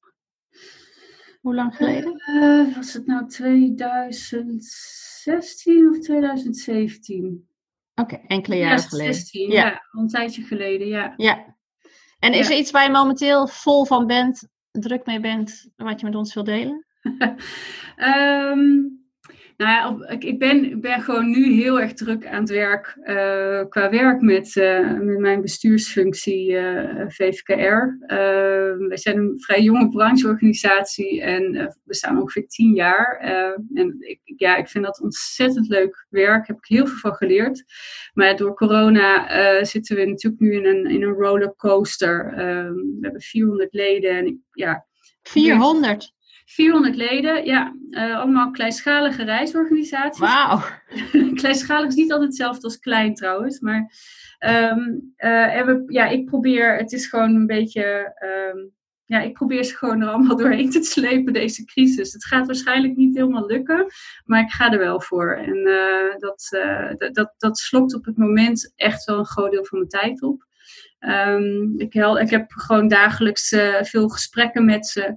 Hoe 1.41 1.55
lang 1.55 1.77
geleden? 1.77 2.23
Uh, 2.27 2.77
was 2.77 2.93
het 2.93 3.07
nou 3.07 3.29
2016 3.29 5.89
of 5.89 5.99
2017? 5.99 7.49
Oké, 7.95 8.15
okay, 8.15 8.25
enkele 8.27 8.57
jaren 8.57 8.79
ja, 8.79 8.83
geleden. 8.83 9.15
16, 9.15 9.51
ja. 9.51 9.67
ja, 9.67 9.87
een 9.91 10.09
tijdje 10.09 10.43
geleden, 10.43 10.87
ja. 10.87 11.13
Ja. 11.17 11.55
En 12.19 12.33
is 12.33 12.51
er 12.51 12.57
iets 12.57 12.71
waar 12.71 12.85
je 12.85 12.91
momenteel 12.91 13.49
vol 13.49 13.85
van 13.85 14.07
bent 14.07 14.49
druk 14.78 15.06
mee 15.06 15.21
bent, 15.21 15.68
wat 15.76 16.00
je 16.00 16.06
met 16.06 16.14
ons 16.14 16.35
wil 16.35 16.45
delen? 16.45 16.85
um, 17.97 19.04
nou 19.57 19.71
ja, 19.71 20.13
ik, 20.13 20.25
ik, 20.25 20.39
ben, 20.39 20.81
ben 20.81 21.01
gewoon 21.01 21.31
nu 21.31 21.53
heel 21.53 21.81
erg 21.81 21.93
druk 21.93 22.27
aan 22.27 22.41
het 22.41 22.51
werk 22.51 22.97
uh, 23.01 23.69
qua 23.69 23.91
werk 23.91 24.21
met, 24.21 24.57
uh, 24.57 24.93
met 24.93 25.19
mijn 25.19 25.41
bestuursfunctie 25.41 26.51
uh, 26.51 27.05
VVKR. 27.09 27.97
we 28.79 28.93
zijn 28.93 29.19
een 29.19 29.35
vrij 29.37 29.63
jonge 29.63 29.89
brancheorganisatie 29.89 31.23
en 31.23 31.53
we 31.53 31.75
bestaan 31.85 32.21
ongeveer 32.21 32.47
tien 32.47 32.75
jaar. 32.75 33.19
en 33.75 33.97
ik, 33.99 34.21
ja, 34.25 34.57
ik 34.57 34.69
vind 34.69 34.85
dat 34.85 35.01
ontzettend 35.01 35.69
leuk 35.69 36.07
werk, 36.09 36.47
heb 36.47 36.57
ik 36.57 36.67
heel 36.67 36.87
veel 36.87 36.99
van 36.99 37.15
geleerd. 37.15 37.65
Maar 38.15 38.37
door 38.37 38.55
corona 38.55 39.65
zitten 39.65 39.97
we 39.97 40.05
natuurlijk 40.05 40.43
nu 40.43 40.55
in 40.55 40.67
een, 40.67 40.87
in 40.87 41.03
een 41.03 41.15
rollercoaster. 41.15 42.33
we 42.35 42.99
hebben 43.01 43.21
400 43.21 43.73
leden 43.75 44.11
en 44.11 44.45
ja, 44.53 44.87
400? 45.23 46.15
400 46.47 46.97
leden, 46.97 47.45
ja, 47.45 47.76
allemaal 47.91 48.50
kleinschalige 48.50 49.25
reisorganisaties. 49.25 50.21
Wauw. 50.21 50.62
Kleinschalig 51.41 51.88
is 51.88 51.95
niet 51.95 52.12
altijd 52.12 52.29
hetzelfde 52.29 52.62
als 52.62 52.79
klein 52.79 53.15
trouwens, 53.15 53.61
maar 53.61 53.93
um, 54.38 55.12
en 55.17 55.67
we, 55.67 55.83
ja, 55.87 56.07
ik 56.07 56.25
probeer, 56.25 56.76
het 56.76 56.93
is 56.93 57.07
gewoon 57.07 57.35
een 57.35 57.47
beetje 57.47 58.12
ehm, 58.15 58.59
ja, 59.07 59.21
ik 59.21 59.33
probeer 59.33 59.65
ze 59.65 59.76
gewoon 59.76 60.00
er 60.00 60.09
allemaal 60.09 60.37
doorheen 60.43 60.71
te 60.71 60.83
slepen, 60.83 61.33
deze 61.33 61.65
crisis. 61.65 62.12
Het 62.12 62.25
gaat 62.25 62.47
waarschijnlijk 62.47 62.97
niet 62.97 63.17
helemaal 63.17 63.47
lukken, 63.47 63.87
maar 64.25 64.41
ik 64.41 64.50
ga 64.50 64.73
er 64.73 64.79
wel 64.79 65.00
voor. 65.00 65.33
En 65.33 65.57
uh, 65.57 66.17
dat, 66.19 66.49
dat, 67.12 67.35
dat 67.38 67.59
slokt 67.59 67.95
op 67.95 68.05
het 68.05 68.17
moment 68.17 68.73
echt 68.76 69.05
wel 69.05 69.19
een 69.19 69.26
groot 69.26 69.50
deel 69.50 69.65
van 69.65 69.79
mijn 69.79 69.91
tijd 69.91 70.23
op. 70.23 70.46
Um, 71.09 71.75
ik, 71.81 71.93
hel, 71.93 72.19
ik 72.19 72.31
heb 72.31 72.51
gewoon 72.51 72.89
dagelijks 72.89 73.53
uh, 73.53 73.83
veel 73.83 74.09
gesprekken 74.09 74.65
met 74.65 74.87
ze. 74.87 75.17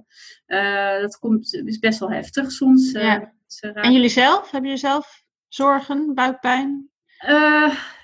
dat 1.00 1.18
komt, 1.18 1.54
is 1.54 1.78
best 1.78 1.98
wel 1.98 2.10
heftig 2.10 2.50
soms. 2.50 2.92
Ja. 2.92 3.32
En 3.60 3.92
jullie 3.92 4.08
zelf? 4.08 4.50
Hebben 4.50 4.70
jullie 4.70 4.84
zelf 4.84 5.22
zorgen, 5.48 6.14
buikpijn? 6.14 6.90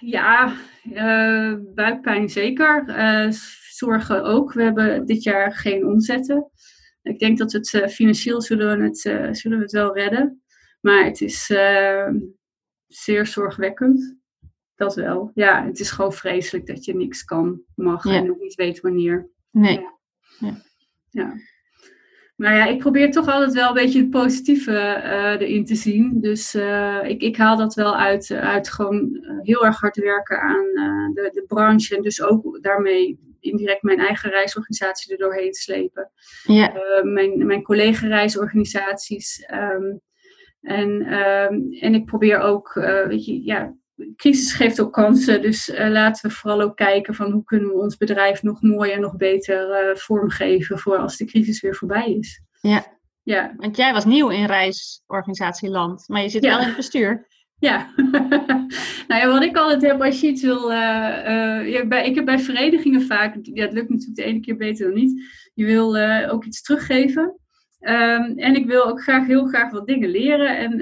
ja, 0.00 0.52
buikpijn 1.74 2.28
zeker 2.28 2.84
zorgen 3.70 4.24
ook. 4.24 4.52
We 4.52 4.62
hebben 4.62 5.06
dit 5.06 5.22
jaar 5.22 5.52
geen 5.54 5.86
omzetten. 5.86 6.50
Ik 7.02 7.18
denk 7.18 7.38
dat 7.38 7.52
het 7.52 7.72
uh, 7.72 7.86
financieel 7.86 8.42
zullen 8.42 8.78
we 8.78 8.84
het, 8.84 9.04
uh, 9.04 9.32
zullen 9.32 9.58
we 9.58 9.62
het 9.62 9.72
wel 9.72 9.94
redden. 9.94 10.42
Maar 10.80 11.04
het 11.04 11.20
is 11.20 11.50
uh, 11.50 12.08
zeer 12.86 13.26
zorgwekkend. 13.26 14.16
Dat 14.76 14.94
wel. 14.94 15.30
Ja, 15.34 15.64
het 15.64 15.80
is 15.80 15.90
gewoon 15.90 16.12
vreselijk 16.12 16.66
dat 16.66 16.84
je 16.84 16.94
niks 16.94 17.24
kan, 17.24 17.60
mag 17.74 18.04
en 18.04 18.26
nog 18.26 18.38
niet 18.38 18.54
weet 18.54 18.80
wanneer. 18.80 19.28
Nee. 19.50 19.80
Ja. 19.80 19.98
ja. 20.38 20.62
ja. 21.10 21.34
Maar 22.36 22.54
ja, 22.54 22.66
ik 22.66 22.78
probeer 22.78 23.10
toch 23.10 23.28
altijd 23.28 23.52
wel 23.52 23.68
een 23.68 23.74
beetje 23.74 24.00
het 24.00 24.10
positieve 24.10 25.00
erin 25.40 25.64
te 25.64 25.74
zien. 25.74 26.20
Dus 26.20 26.54
ik, 27.02 27.22
ik 27.22 27.36
haal 27.36 27.56
dat 27.56 27.74
wel 27.74 27.96
uit, 27.96 28.30
uit 28.30 28.68
gewoon 28.68 29.26
heel 29.42 29.64
erg 29.64 29.80
hard 29.80 29.96
werken 29.96 30.40
aan 30.40 30.64
de, 31.14 31.30
de 31.32 31.44
branche. 31.46 31.96
En 31.96 32.02
dus 32.02 32.22
ook 32.22 32.62
daarmee 32.62 33.18
indirect 33.40 33.82
mijn 33.82 33.98
eigen 33.98 34.30
reisorganisatie 34.30 35.12
er 35.12 35.18
doorheen 35.18 35.54
slepen. 35.54 36.10
Ja. 36.42 36.72
Mijn, 37.02 37.46
mijn 37.46 37.62
collega-reisorganisaties. 37.62 39.44
Ehm, 39.46 39.96
en, 40.60 41.02
ehm, 41.02 41.54
en 41.80 41.94
ik 41.94 42.04
probeer 42.04 42.38
ook, 42.38 42.72
weet 43.08 43.24
je, 43.24 43.44
ja, 43.44 43.74
crisis 44.16 44.52
geeft 44.52 44.80
ook 44.80 44.92
kansen. 44.92 45.42
Dus 45.42 45.68
uh, 45.68 45.88
laten 45.88 46.28
we 46.28 46.34
vooral 46.34 46.60
ook 46.60 46.76
kijken 46.76 47.14
van 47.14 47.32
hoe 47.32 47.44
kunnen 47.44 47.68
we 47.68 47.74
ons 47.74 47.96
bedrijf 47.96 48.42
nog 48.42 48.62
mooier 48.62 48.94
en 48.94 49.00
nog 49.00 49.16
beter 49.16 49.96
vormgeven 49.98 50.78
voor 50.78 50.96
als 50.96 51.16
de 51.16 51.24
crisis 51.24 51.60
weer 51.60 51.74
voorbij 51.74 52.12
is. 52.12 52.42
Ja. 52.60 52.94
Ja. 53.22 53.54
Want 53.56 53.76
jij 53.76 53.92
was 53.92 54.04
nieuw 54.04 54.28
in 54.28 54.44
reisorganisatieland, 54.44 56.08
maar 56.08 56.22
je 56.22 56.28
zit 56.28 56.42
wel 56.42 56.60
in 56.60 56.66
het 56.66 56.76
bestuur. 56.76 57.26
Ja, 57.58 57.92
nou 59.08 59.20
ja, 59.20 59.28
wat 59.28 59.42
ik 59.42 59.56
altijd 59.56 59.82
heb 59.82 60.02
als 60.02 60.20
je 60.20 60.26
iets 60.26 60.42
wil. 60.42 60.72
Uh, 60.72 61.66
uh, 61.66 61.88
bij, 61.88 62.06
ik 62.06 62.14
heb 62.14 62.24
bij 62.24 62.38
verenigingen 62.38 63.02
vaak, 63.02 63.36
ja, 63.42 63.64
het 63.64 63.72
lukt 63.72 63.88
natuurlijk 63.88 64.16
de 64.16 64.24
ene 64.24 64.40
keer 64.40 64.56
beter 64.56 64.86
dan 64.86 64.94
niet. 64.94 65.22
Je 65.54 65.64
wil 65.64 65.96
uh, 65.96 66.32
ook 66.32 66.44
iets 66.44 66.62
teruggeven. 66.62 67.22
Um, 67.80 68.38
en 68.38 68.56
ik 68.56 68.66
wil 68.66 68.84
ook 68.86 69.02
graag 69.02 69.26
heel 69.26 69.46
graag 69.46 69.70
wat 69.70 69.86
dingen 69.86 70.08
leren. 70.08 70.58
En 70.58 70.80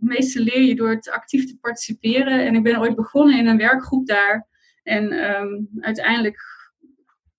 meeste 0.00 0.40
leer 0.42 0.62
je 0.62 0.74
door 0.74 0.90
het 0.90 1.10
actief 1.10 1.46
te 1.46 1.58
participeren. 1.58 2.46
En 2.46 2.54
ik 2.54 2.62
ben 2.62 2.80
ooit 2.80 2.96
begonnen 2.96 3.38
in 3.38 3.46
een 3.46 3.56
werkgroep 3.56 4.06
daar. 4.06 4.48
En 4.82 5.12
um, 5.12 5.68
uiteindelijk 5.80 6.38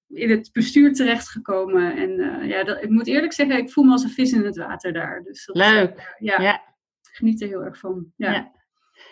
in 0.08 0.30
het 0.30 0.50
bestuur 0.54 0.94
terechtgekomen. 0.94 1.96
En 1.96 2.48
ja, 2.48 2.64
dat, 2.64 2.84
ik 2.84 2.90
moet 2.90 3.08
eerlijk 3.08 3.34
zeggen, 3.34 3.58
ik 3.58 3.72
voel 3.72 3.84
me 3.84 3.92
als 3.92 4.04
een 4.04 4.10
vis 4.10 4.32
in 4.32 4.46
het 4.46 4.58
water 4.58 4.94
daar. 4.94 5.24
Dus 5.24 5.46
dat, 5.46 5.56
Leuk. 5.56 6.16
ja. 6.20 6.42
ja 6.42 6.68
geniet 7.18 7.42
er 7.42 7.48
heel 7.48 7.64
erg 7.64 7.80
van. 7.80 8.12
Ja. 8.16 8.32
ja. 8.32 8.52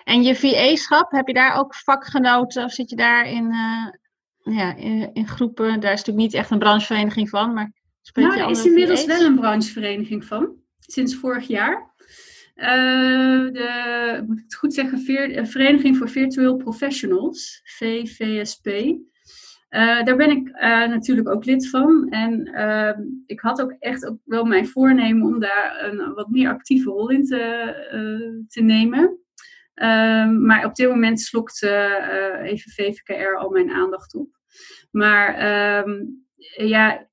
En 0.03 0.23
je 0.23 0.35
VA-schap, 0.35 1.11
heb 1.11 1.27
je 1.27 1.33
daar 1.33 1.55
ook 1.55 1.75
vakgenoten 1.75 2.63
of 2.63 2.71
zit 2.71 2.89
je 2.89 2.95
daar 2.95 3.29
in, 3.29 3.43
uh, 3.43 4.55
ja, 4.57 4.75
in, 4.75 5.13
in, 5.13 5.27
groepen? 5.27 5.79
Daar 5.79 5.93
is 5.93 5.99
natuurlijk 5.99 6.25
niet 6.25 6.33
echt 6.33 6.51
een 6.51 6.59
branchevereniging 6.59 7.29
van, 7.29 7.53
maar 7.53 7.73
spreek 8.01 8.27
nou, 8.27 8.39
er 8.39 8.49
is 8.49 8.65
inmiddels 8.65 9.05
wel 9.05 9.21
een 9.21 9.35
branchevereniging 9.35 10.25
van, 10.25 10.55
sinds 10.79 11.15
vorig 11.15 11.47
jaar. 11.47 11.93
Uh, 12.55 13.51
de, 13.51 14.23
moet 14.27 14.37
ik 14.37 14.43
het 14.43 14.55
goed 14.55 14.73
zeggen, 14.73 14.99
Veer, 14.99 15.45
Vereniging 15.45 15.97
voor 15.97 16.09
Virtueel 16.09 16.55
Professionals, 16.55 17.61
VVSP. 17.63 18.67
Uh, 18.67 20.03
daar 20.03 20.15
ben 20.15 20.29
ik 20.29 20.51
natuurlijk 20.89 21.29
ook 21.29 21.45
lid 21.45 21.69
van. 21.69 22.09
En 22.09 22.47
uh, 22.47 22.97
ik 23.25 23.39
had 23.39 23.61
ook 23.61 23.75
echt 23.79 24.05
ook 24.05 24.17
wel 24.25 24.45
mijn 24.45 24.67
voornemen 24.67 25.27
om 25.27 25.39
daar 25.39 25.83
een 25.83 26.13
wat 26.13 26.29
meer 26.29 26.49
actieve 26.49 26.89
rol 26.89 27.09
in 27.09 27.25
te, 27.25 28.45
te 28.47 28.61
nemen. 28.61 29.19
Ehm, 29.73 30.45
maar 30.45 30.65
op 30.65 30.75
dit 30.75 30.89
moment 30.89 31.21
slokt 31.21 31.63
even 32.41 32.71
VVKR 32.71 33.35
al 33.37 33.49
mijn 33.49 33.71
aandacht 33.71 34.15
op. 34.15 34.29
Maar 34.91 35.35
ehm, 35.35 36.05
ja, 36.67 37.07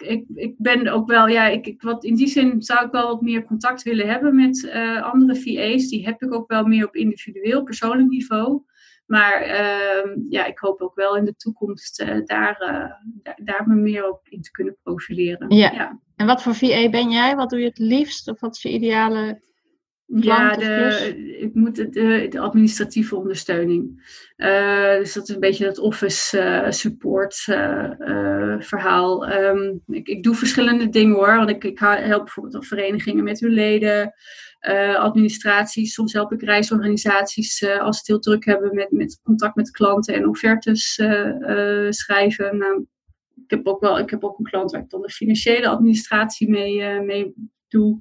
ik, 0.00 0.24
ik, 0.34 0.54
ben 0.58 0.88
ook 0.88 1.08
wel, 1.08 1.26
ja, 1.26 1.46
ik, 1.46 1.66
ik, 1.66 1.82
wat, 1.82 2.04
in 2.04 2.14
die 2.14 2.28
zin 2.28 2.62
zou 2.62 2.86
ik 2.86 2.92
wel 2.92 3.06
wat 3.06 3.20
meer 3.20 3.44
contact 3.44 3.82
willen 3.82 4.08
hebben 4.08 4.34
met 4.34 4.70
andere 5.02 5.34
VA's. 5.34 5.88
Die 5.88 6.04
heb 6.04 6.22
ik 6.22 6.34
ook 6.34 6.48
wel 6.48 6.64
meer 6.64 6.86
op 6.86 6.94
individueel, 6.94 7.62
persoonlijk 7.62 8.08
niveau. 8.08 8.62
Maar 9.06 9.46
uh, 9.46 10.16
ja, 10.28 10.44
ik 10.44 10.58
hoop 10.58 10.80
ook 10.80 10.94
wel 10.94 11.16
in 11.16 11.24
de 11.24 11.36
toekomst 11.36 12.02
uh, 12.02 12.24
daar, 12.24 12.62
uh, 13.24 13.34
daar, 13.44 13.68
me 13.68 13.74
meer 13.74 14.10
op 14.10 14.20
in 14.28 14.40
te 14.40 14.50
kunnen 14.50 14.76
profileren. 14.82 15.56
Ja. 15.56 15.72
ja. 15.72 16.00
En 16.16 16.26
wat 16.26 16.42
voor 16.42 16.54
VA 16.54 16.90
ben 16.90 17.10
jij? 17.10 17.36
Wat 17.36 17.50
doe 17.50 17.58
je 17.58 17.66
het 17.66 17.78
liefst? 17.78 18.28
Of 18.28 18.40
wat 18.40 18.54
is 18.56 18.62
je 18.62 18.72
ideale 18.72 19.40
ja, 20.06 20.56
de, 20.56 21.14
ik 21.38 21.54
moet 21.54 21.76
de, 21.76 22.26
de 22.28 22.38
administratieve 22.38 23.16
ondersteuning. 23.16 24.04
Uh, 24.36 24.96
dus 24.96 25.12
dat 25.12 25.28
is 25.28 25.34
een 25.34 25.40
beetje 25.40 25.64
dat 25.64 25.78
office 25.78 26.38
uh, 26.38 26.70
support 26.70 27.46
uh, 27.46 28.54
verhaal. 28.58 29.32
Um, 29.32 29.82
ik, 29.86 30.08
ik 30.08 30.22
doe 30.22 30.34
verschillende 30.34 30.88
dingen 30.88 31.14
hoor. 31.14 31.36
Want 31.36 31.50
ik, 31.50 31.64
ik 31.64 31.78
help 31.78 32.24
bijvoorbeeld 32.24 32.66
verenigingen 32.66 33.24
met 33.24 33.40
hun 33.40 33.52
leden. 33.52 34.14
administraties, 34.96 35.94
soms 35.94 36.12
help 36.12 36.32
ik 36.32 36.42
reisorganisaties 36.42 37.64
als 37.64 37.96
ze 37.96 37.98
het 37.98 38.06
heel 38.06 38.18
druk 38.18 38.44
hebben 38.44 38.74
met, 38.74 38.90
met 38.90 39.20
contact 39.22 39.56
met 39.56 39.70
klanten 39.70 40.14
en 40.14 40.28
offertes 40.28 41.00
schrijven. 41.88 42.58
Nou, 42.58 42.86
ik 43.44 43.50
heb 43.50 43.66
ook 43.66 43.80
wel, 43.80 43.98
ik 43.98 44.10
heb 44.10 44.24
ook 44.24 44.38
een 44.38 44.44
klant 44.44 44.70
waar 44.70 44.80
ik 44.80 44.90
dan 44.90 45.02
de 45.02 45.10
financiële 45.10 45.68
administratie 45.68 46.50
mee, 46.50 47.00
mee 47.00 47.34
doe. 47.68 47.98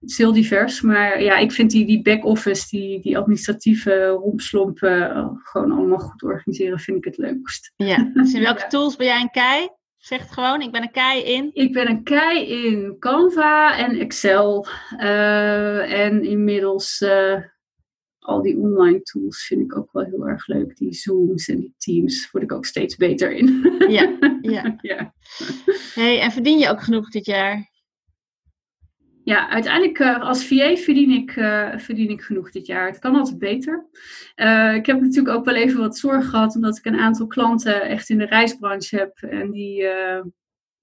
Het 0.00 0.10
is 0.10 0.18
heel 0.18 0.32
divers, 0.32 0.80
maar 0.80 1.22
ja, 1.22 1.36
ik 1.36 1.52
vind 1.52 1.70
die, 1.70 1.86
die 1.86 2.02
back-office, 2.02 2.68
die, 2.68 3.00
die 3.00 3.18
administratieve 3.18 4.06
rompslompen, 4.06 5.16
uh, 5.16 5.28
gewoon 5.42 5.72
allemaal 5.72 5.98
goed 5.98 6.22
organiseren, 6.22 6.78
vind 6.78 6.96
ik 6.96 7.04
het 7.04 7.16
leukst. 7.16 7.72
Ja, 7.76 8.10
dus 8.14 8.32
in 8.32 8.42
welke 8.42 8.66
tools 8.66 8.96
ben 8.96 9.06
jij 9.06 9.20
een 9.20 9.30
kei? 9.30 9.68
Zeg 9.96 10.20
het 10.20 10.32
gewoon, 10.32 10.60
ik 10.60 10.72
ben 10.72 10.82
een 10.82 10.90
kei 10.90 11.22
in. 11.22 11.50
Ik 11.52 11.72
ben 11.72 11.88
een 11.88 12.02
kei 12.02 12.46
in 12.46 12.96
Canva 12.98 13.78
en 13.78 13.98
Excel. 13.98 14.66
Uh, 14.98 16.04
en 16.04 16.24
inmiddels 16.24 17.00
uh, 17.00 17.42
al 18.18 18.42
die 18.42 18.58
online 18.58 19.02
tools 19.02 19.46
vind 19.46 19.60
ik 19.60 19.76
ook 19.76 19.92
wel 19.92 20.04
heel 20.04 20.28
erg 20.28 20.46
leuk. 20.46 20.76
Die 20.76 20.92
Zooms 20.92 21.48
en 21.48 21.60
die 21.60 21.74
Teams 21.78 22.30
word 22.30 22.44
ik 22.44 22.52
ook 22.52 22.66
steeds 22.66 22.96
beter 22.96 23.32
in. 23.32 23.76
Ja, 23.88 24.18
ja. 24.40 24.76
ja. 24.80 25.14
Hey, 25.94 26.20
en 26.20 26.32
verdien 26.32 26.58
je 26.58 26.68
ook 26.68 26.82
genoeg 26.82 27.10
dit 27.10 27.26
jaar? 27.26 27.71
Ja, 29.24 29.48
uiteindelijk 29.48 29.98
uh, 29.98 30.20
als 30.20 30.46
VA 30.46 30.76
verdien 30.76 31.10
ik, 31.10 31.36
uh, 31.36 31.78
verdien 31.78 32.10
ik 32.10 32.22
genoeg 32.22 32.50
dit 32.50 32.66
jaar. 32.66 32.86
Het 32.86 32.98
kan 32.98 33.16
altijd 33.16 33.38
beter. 33.38 33.86
Uh, 34.36 34.74
ik 34.74 34.86
heb 34.86 35.00
natuurlijk 35.00 35.36
ook 35.36 35.44
wel 35.44 35.54
even 35.54 35.80
wat 35.80 35.98
zorg 35.98 36.28
gehad, 36.28 36.54
omdat 36.54 36.76
ik 36.76 36.84
een 36.84 36.98
aantal 36.98 37.26
klanten 37.26 37.82
echt 37.82 38.08
in 38.08 38.18
de 38.18 38.26
reisbranche 38.26 38.96
heb. 38.96 39.18
En 39.18 39.50
die, 39.50 39.82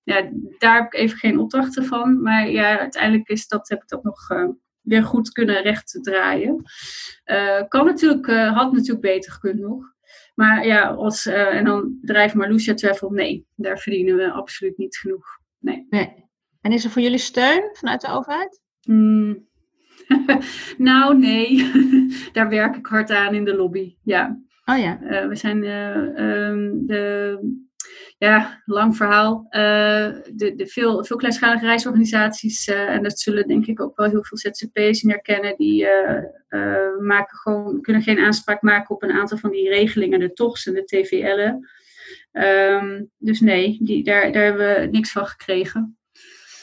ja, 0.03 0.29
daar 0.57 0.75
heb 0.75 0.85
ik 0.85 0.93
even 0.93 1.17
geen 1.17 1.39
opdrachten 1.39 1.85
van. 1.85 2.21
Maar 2.21 2.49
ja, 2.49 2.79
uiteindelijk 2.79 3.29
is 3.29 3.47
dat, 3.47 3.69
heb 3.69 3.81
ik 3.81 3.87
dat 3.87 4.03
nog 4.03 4.27
weer 4.81 5.03
goed 5.03 5.31
kunnen 5.31 5.61
recht 5.61 5.99
draaien. 6.01 6.63
kan 7.67 7.85
natuurlijk, 7.85 8.27
had 8.31 8.71
natuurlijk 8.71 9.01
beter 9.01 9.31
gekund 9.31 9.59
nog. 9.59 9.93
Maar 10.35 10.65
ja, 10.65 10.87
als, 10.87 11.25
en 11.25 11.65
dan 11.65 11.97
bedrijf 12.01 12.33
Marlucia 12.33 12.73
Travel, 12.73 13.09
nee, 13.09 13.45
daar 13.55 13.79
verdienen 13.79 14.15
we 14.15 14.31
absoluut 14.31 14.77
niet 14.77 14.97
genoeg. 14.97 15.39
Nee. 15.59 15.85
nee. 15.89 16.28
En 16.61 16.71
is 16.71 16.83
er 16.83 16.89
voor 16.89 17.01
jullie 17.01 17.17
steun 17.17 17.69
vanuit 17.73 18.01
de 18.01 18.07
overheid? 18.07 18.61
Hmm. 18.81 19.47
nou, 20.77 21.17
nee. 21.17 21.71
Daar 22.33 22.49
werk 22.49 22.75
ik 22.75 22.85
hard 22.85 23.11
aan 23.11 23.33
in 23.33 23.45
de 23.45 23.55
lobby. 23.55 23.95
Ja. 24.03 24.39
Oh 24.65 24.77
ja. 24.77 24.99
Uh, 25.01 25.27
we 25.27 25.35
zijn 25.35 25.63
uh, 25.63 26.47
um, 26.47 26.85
de. 26.87 27.67
Ja, 28.17 28.61
lang 28.65 28.95
verhaal. 28.95 29.45
Uh, 29.45 30.07
de, 30.33 30.53
de 30.55 30.67
veel, 30.67 31.05
veel 31.05 31.17
kleinschalige 31.17 31.65
reisorganisaties, 31.65 32.67
en 32.67 33.03
dat 33.03 33.19
zullen 33.19 33.47
denk 33.47 33.65
ik 33.65 33.81
ook 33.81 33.97
wel 33.97 34.09
heel 34.09 34.23
veel 34.23 34.37
ZZP's 34.37 35.03
in 35.03 35.09
herkennen, 35.09 35.57
die 35.57 35.87
maken 36.99 37.37
gewoon, 37.37 37.81
kunnen 37.81 38.01
geen 38.01 38.19
aanspraak 38.19 38.61
maken 38.61 38.95
op 38.95 39.03
een 39.03 39.11
aantal 39.11 39.37
van 39.37 39.51
die 39.51 39.69
regelingen, 39.69 40.19
de 40.19 40.33
TOC's 40.33 40.67
en 40.67 40.73
de 40.73 40.83
TVL'en. 40.83 41.69
Um, 42.31 43.11
dus 43.17 43.39
nee, 43.39 43.77
die, 43.81 44.03
daar, 44.03 44.31
daar 44.31 44.43
hebben 44.43 44.81
we 44.81 44.87
niks 44.91 45.11
van 45.11 45.25
gekregen. 45.25 45.98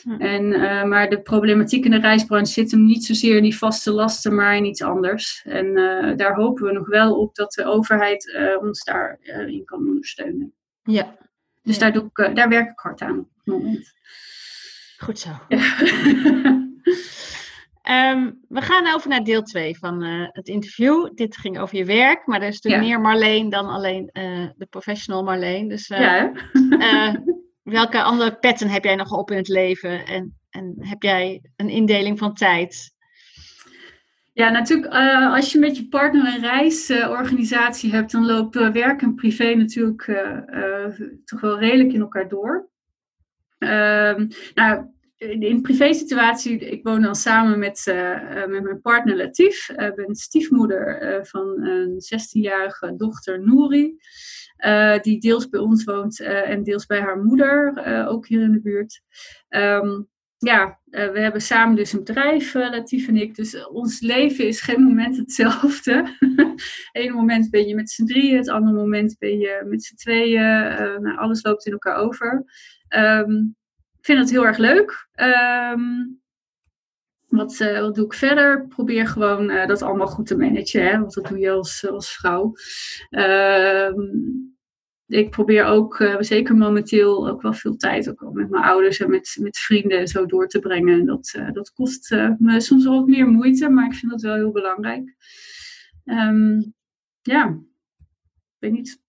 Hm. 0.06 0.20
En, 0.20 0.44
uh, 0.44 0.84
maar 0.84 1.10
de 1.10 1.22
problematiek 1.22 1.84
in 1.84 1.90
de 1.90 2.00
reisbranche 2.00 2.52
zit 2.52 2.70
hem 2.70 2.84
niet 2.84 3.04
zozeer 3.04 3.36
in 3.36 3.42
die 3.42 3.56
vaste 3.56 3.92
lasten, 3.92 4.34
maar 4.34 4.56
in 4.56 4.64
iets 4.64 4.82
anders. 4.82 5.42
En 5.44 5.66
uh, 5.66 6.16
daar 6.16 6.34
hopen 6.34 6.64
we 6.64 6.72
nog 6.72 6.86
wel 6.86 7.18
op 7.18 7.34
dat 7.34 7.52
de 7.52 7.64
overheid 7.64 8.24
uh, 8.24 8.62
ons 8.62 8.84
daarin 8.84 9.64
kan 9.64 9.78
ondersteunen. 9.78 10.52
Ja. 10.82 11.16
Dus 11.62 11.74
ja. 11.74 11.80
Daar, 11.80 11.92
doe 11.92 12.10
ik, 12.14 12.36
daar 12.36 12.48
werk 12.48 12.70
ik 12.70 12.78
hard 12.78 13.00
aan 13.00 13.18
op 13.18 13.28
het 13.34 13.54
moment. 13.54 13.92
Goed 14.98 15.18
zo. 15.18 15.30
Ja. 15.48 15.78
um, 18.12 18.40
we 18.48 18.60
gaan 18.60 18.94
over 18.94 19.08
naar 19.08 19.24
deel 19.24 19.42
2 19.42 19.78
van 19.78 20.02
het 20.32 20.48
interview. 20.48 21.08
Dit 21.14 21.36
ging 21.36 21.58
over 21.58 21.76
je 21.76 21.84
werk, 21.84 22.26
maar 22.26 22.40
er 22.40 22.48
is 22.48 22.60
natuurlijk 22.60 22.82
ja. 22.82 22.88
meer 22.88 23.00
Marleen 23.00 23.48
dan 23.48 23.66
alleen 23.68 24.10
de 24.56 24.66
professional 24.70 25.22
Marleen. 25.22 25.68
Dus 25.68 25.86
ja, 25.86 26.32
welke 27.66 28.02
andere 28.02 28.36
petten 28.36 28.68
heb 28.68 28.84
jij 28.84 28.94
nog 28.94 29.12
op 29.12 29.30
in 29.30 29.36
het 29.36 29.48
leven? 29.48 30.06
En, 30.06 30.38
en 30.50 30.76
heb 30.78 31.02
jij 31.02 31.42
een 31.56 31.68
indeling 31.68 32.18
van 32.18 32.34
tijd? 32.34 32.94
Ja, 34.32 34.50
natuurlijk, 34.50 34.94
uh, 34.94 35.34
als 35.34 35.52
je 35.52 35.58
met 35.58 35.76
je 35.76 35.88
partner 35.88 36.34
een 36.34 36.40
reisorganisatie 36.40 37.92
hebt, 37.92 38.10
dan 38.10 38.26
lopen 38.26 38.72
werk 38.72 39.02
en 39.02 39.14
privé 39.14 39.54
natuurlijk 39.54 40.06
uh, 40.06 40.86
toch 41.24 41.40
wel 41.40 41.58
redelijk 41.58 41.92
in 41.92 42.00
elkaar 42.00 42.28
door. 42.28 42.68
Ehm, 43.58 44.28
nou, 44.54 44.86
in 45.16 45.62
privé 45.62 45.92
situatie, 45.92 46.58
ik 46.58 46.84
woon 46.84 47.02
dan 47.02 47.14
samen 47.14 47.58
met, 47.58 47.82
met 48.48 48.62
mijn 48.62 48.80
partner 48.80 49.16
Latif. 49.16 49.68
Ik 49.68 49.94
ben 49.94 50.14
stiefmoeder 50.14 51.18
van 51.26 51.62
een 51.62 51.92
16-jarige 51.92 52.94
dochter 52.96 53.44
Nouri. 53.44 53.96
Die 55.02 55.20
deels 55.20 55.48
bij 55.48 55.60
ons 55.60 55.84
woont 55.84 56.20
en 56.20 56.62
deels 56.62 56.86
bij 56.86 57.00
haar 57.00 57.18
moeder, 57.18 57.84
ook 58.08 58.26
hier 58.26 58.42
in 58.42 58.52
de 58.52 58.60
buurt. 58.60 59.00
Um, 59.48 60.08
ja, 60.38 60.80
we 60.84 61.20
hebben 61.20 61.40
samen 61.40 61.76
dus 61.76 61.92
een 61.92 62.04
bedrijf, 62.04 62.54
Latief 62.54 63.08
en 63.08 63.16
ik. 63.16 63.34
Dus 63.34 63.66
ons 63.66 64.00
leven 64.00 64.46
is 64.46 64.60
geen 64.60 64.82
moment 64.82 65.16
hetzelfde. 65.16 66.16
Eén 66.92 67.12
moment 67.12 67.50
ben 67.50 67.66
je 67.66 67.74
met 67.74 67.90
z'n 67.90 68.04
drieën, 68.04 68.36
het 68.36 68.48
andere 68.48 68.76
moment 68.76 69.16
ben 69.18 69.38
je 69.38 69.64
met 69.68 69.84
z'n 69.84 69.94
tweeën. 69.94 70.42
nou, 71.02 71.16
alles 71.16 71.42
loopt 71.42 71.66
in 71.66 71.72
elkaar 71.72 71.96
over. 71.96 72.44
Um, 72.96 73.56
vind 74.06 74.18
het 74.18 74.30
heel 74.30 74.46
erg 74.46 74.58
leuk. 74.58 75.08
Um, 75.14 76.20
wat, 77.26 77.60
uh, 77.60 77.80
wat 77.80 77.94
doe 77.94 78.04
ik 78.04 78.14
verder? 78.14 78.66
Probeer 78.66 79.06
gewoon 79.06 79.50
uh, 79.50 79.66
dat 79.66 79.82
allemaal 79.82 80.06
goed 80.06 80.26
te 80.26 80.36
managen, 80.36 80.86
hè? 80.86 80.98
want 80.98 81.14
dat 81.14 81.28
doe 81.28 81.38
je 81.38 81.50
als, 81.50 81.88
als 81.88 82.16
vrouw. 82.16 82.52
Uh, 83.10 83.90
ik 85.06 85.30
probeer 85.30 85.64
ook, 85.64 85.98
uh, 85.98 86.16
zeker 86.18 86.56
momenteel, 86.56 87.28
ook 87.28 87.42
wel 87.42 87.52
veel 87.52 87.76
tijd 87.76 88.10
ook 88.10 88.32
met 88.32 88.50
mijn 88.50 88.64
ouders 88.64 88.98
en 88.98 89.10
met, 89.10 89.36
met 89.40 89.58
vrienden 89.58 89.98
en 89.98 90.08
zo 90.08 90.26
door 90.26 90.48
te 90.48 90.58
brengen. 90.58 91.06
Dat, 91.06 91.38
dat 91.52 91.72
kost 91.72 92.10
me 92.38 92.60
soms 92.60 92.84
wel 92.84 92.98
wat 92.98 93.06
meer 93.06 93.28
moeite, 93.28 93.68
maar 93.68 93.86
ik 93.86 93.94
vind 93.94 94.12
dat 94.12 94.20
wel 94.20 94.34
heel 94.34 94.52
belangrijk. 94.52 95.14
Um, 96.04 96.74
ja, 97.22 97.46
ik 97.48 98.56
weet 98.58 98.72
niet. 98.72 99.00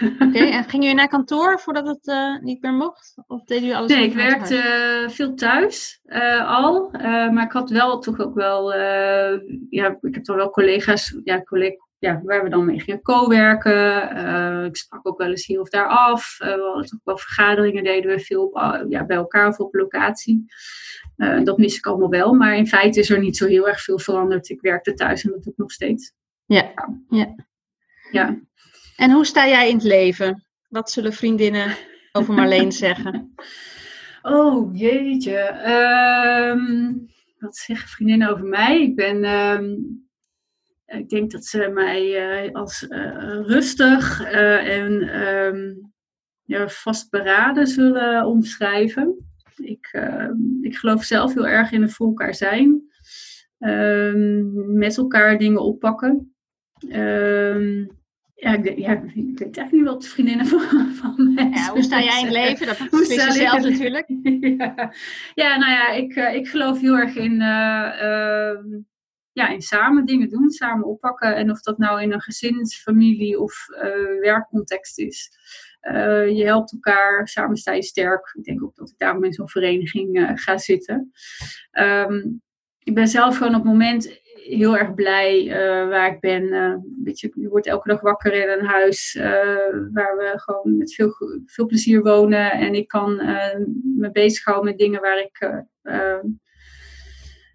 Oké, 0.00 0.24
okay, 0.24 0.50
en 0.56 0.64
ging 0.64 0.84
je 0.84 0.94
naar 0.94 1.08
kantoor 1.08 1.60
voordat 1.60 1.86
het 1.86 2.06
uh, 2.06 2.38
niet 2.40 2.62
meer 2.62 2.72
mocht? 2.72 3.14
Of 3.26 3.44
deed 3.44 3.62
u 3.62 3.72
alles 3.72 3.90
Nee, 3.90 4.04
ik 4.04 4.14
werkte 4.14 4.54
uh, 4.54 5.08
veel 5.10 5.34
thuis 5.34 6.00
uh, 6.04 6.48
al. 6.48 6.90
maar 7.32 7.44
ik 7.44 7.52
had 7.52 7.70
wel 7.70 7.98
toch 7.98 8.20
ook 8.20 8.34
wel... 8.34 8.74
ja, 9.70 9.98
ik 10.00 10.14
heb 10.14 10.24
dan 10.24 10.36
wel 10.36 10.50
collega's 10.50 11.18
ja, 11.24 11.42
collega, 11.42 11.76
ja, 11.98 12.20
waar 12.24 12.42
we 12.42 12.48
dan 12.48 12.64
mee 12.64 12.80
gingen 12.80 13.02
co-werken. 13.02 14.64
ik 14.64 14.76
sprak 14.76 15.08
ook 15.08 15.18
wel 15.18 15.28
eens 15.30 15.46
hier 15.46 15.60
of 15.60 15.68
daar 15.68 15.88
af. 15.88 16.36
we 16.38 16.62
hadden 16.72 16.86
toch 16.86 17.00
wel 17.04 17.18
vergaderingen, 17.18 17.84
deden 17.84 18.10
we 18.10 18.20
veel 18.20 18.44
op, 18.44 18.84
ja, 18.88 19.04
bij 19.04 19.16
elkaar 19.16 19.48
of 19.48 19.58
op 19.58 19.74
locatie. 19.74 20.44
dat 21.44 21.58
mis 21.58 21.76
ik 21.76 21.86
allemaal 21.86 22.10
wel. 22.10 22.34
Maar 22.34 22.56
in 22.56 22.66
feite 22.66 23.00
is 23.00 23.10
er 23.10 23.20
niet 23.20 23.36
zo 23.36 23.46
heel 23.46 23.68
erg 23.68 23.80
veel 23.80 23.98
veranderd. 23.98 24.48
Ik 24.48 24.60
werkte 24.60 24.94
thuis 24.94 25.24
en 25.24 25.30
dat 25.30 25.42
doe 25.42 25.52
ik 25.52 25.58
nog 25.58 25.70
steeds. 25.70 26.12
Ja, 26.46 26.72
ja. 27.08 27.34
ja. 28.10 28.38
En 28.96 29.10
hoe 29.10 29.26
sta 29.26 29.48
jij 29.48 29.68
in 29.68 29.74
het 29.74 29.84
leven? 29.84 30.44
Wat 30.68 30.90
zullen 30.90 31.12
vriendinnen 31.12 31.76
over 32.12 32.34
Marleen 32.34 32.72
zeggen? 32.86 33.34
Oh, 34.22 34.76
jeetje. 34.76 35.38
Um, 36.50 37.08
wat 37.38 37.56
zeggen 37.56 37.88
vriendinnen 37.88 38.28
over 38.30 38.44
mij? 38.44 38.82
Ik 38.82 38.94
ben... 38.94 39.24
Um, 39.24 40.02
ik 40.86 41.08
denk 41.08 41.30
dat 41.30 41.44
ze 41.44 41.70
mij 41.74 42.02
uh, 42.46 42.52
als 42.52 42.82
uh, 42.82 43.40
rustig 43.46 44.20
uh, 44.20 44.78
en 44.78 45.22
um, 45.28 45.92
ja, 46.42 46.68
vastberaden 46.68 47.66
zullen 47.66 48.26
omschrijven. 48.26 49.28
Ik, 49.56 50.06
ik 50.60 50.76
geloof 50.76 51.04
zelf 51.04 51.34
heel 51.34 51.46
erg 51.46 51.72
in 51.72 51.82
het 51.82 51.92
voor 51.92 52.06
elkaar 52.06 52.34
zijn. 52.34 52.82
met 54.68 54.96
elkaar 54.96 55.38
dingen 55.38 55.62
oppakken. 55.62 56.34
Ja 58.44 58.52
ik, 58.52 58.78
ja, 58.78 58.92
ik 58.92 59.38
weet 59.38 59.40
eigenlijk 59.40 59.72
niet 59.72 59.84
wat 59.84 60.06
vriendinnen 60.06 60.46
van, 60.46 60.60
van 61.02 61.34
mij 61.34 61.48
ja, 61.48 61.70
Hoe 61.70 61.82
sta 61.82 62.02
jij 62.02 62.18
in 62.18 62.24
het 62.24 62.34
leven? 62.34 62.66
Dat 62.66 63.00
is 63.00 63.08
jezelf 63.08 63.62
natuurlijk. 63.62 64.06
ja. 64.58 64.92
ja, 65.34 65.56
nou 65.56 65.72
ja, 65.72 65.90
ik, 65.90 66.14
ik 66.14 66.48
geloof 66.48 66.80
heel 66.80 66.96
erg 66.96 67.16
in, 67.16 67.32
uh, 67.32 67.90
uh, 68.02 68.80
ja, 69.32 69.48
in 69.48 69.62
samen 69.62 70.04
dingen 70.04 70.28
doen, 70.28 70.50
samen 70.50 70.86
oppakken. 70.86 71.36
En 71.36 71.50
of 71.50 71.60
dat 71.60 71.78
nou 71.78 72.02
in 72.02 72.12
een 72.12 72.20
gezinsfamilie 72.20 73.40
of 73.40 73.66
uh, 73.70 74.20
werkcontext 74.20 74.98
is. 74.98 75.30
je 76.28 76.42
helpt 76.44 76.72
elkaar, 76.72 77.28
samen 77.28 77.56
sta 77.56 77.72
je 77.72 77.82
sterk. 77.82 78.34
Ik 78.36 78.44
denk 78.44 78.62
ook 78.62 78.74
dat 78.74 78.90
ik 78.90 78.98
daarom 78.98 79.24
in 79.24 79.32
zo'n 79.32 79.48
vereniging 79.48 80.32
ga 80.34 80.58
zitten. 80.58 81.12
Um, 81.72 82.42
ik 82.78 82.94
ben 82.94 83.08
zelf 83.08 83.36
gewoon 83.36 83.54
op 83.54 83.62
het 83.62 83.72
moment 83.72 84.20
heel 84.46 84.78
erg 84.78 84.94
blij 84.94 85.44
uh, 85.44 85.88
waar 85.88 86.12
ik 86.12 86.20
ben. 86.20 86.42
Uh, 86.42 86.74
beetje, 86.80 87.30
je 87.34 87.48
wordt 87.48 87.66
elke 87.66 87.88
dag 87.88 88.00
wakker 88.00 88.32
in 88.32 88.48
een 88.48 88.66
huis 88.66 89.14
uh, 89.14 89.24
waar 89.92 90.16
we 90.16 90.32
gewoon 90.34 90.76
met 90.76 90.94
veel, 90.94 91.14
veel 91.46 91.66
plezier 91.66 92.02
wonen. 92.02 92.52
En 92.52 92.74
ik 92.74 92.88
kan 92.88 93.16
me 93.96 94.10
bezighouden 94.12 94.64
met 94.70 94.78
dingen 94.78 95.00
waar 95.00 95.18
ik, 95.18 95.62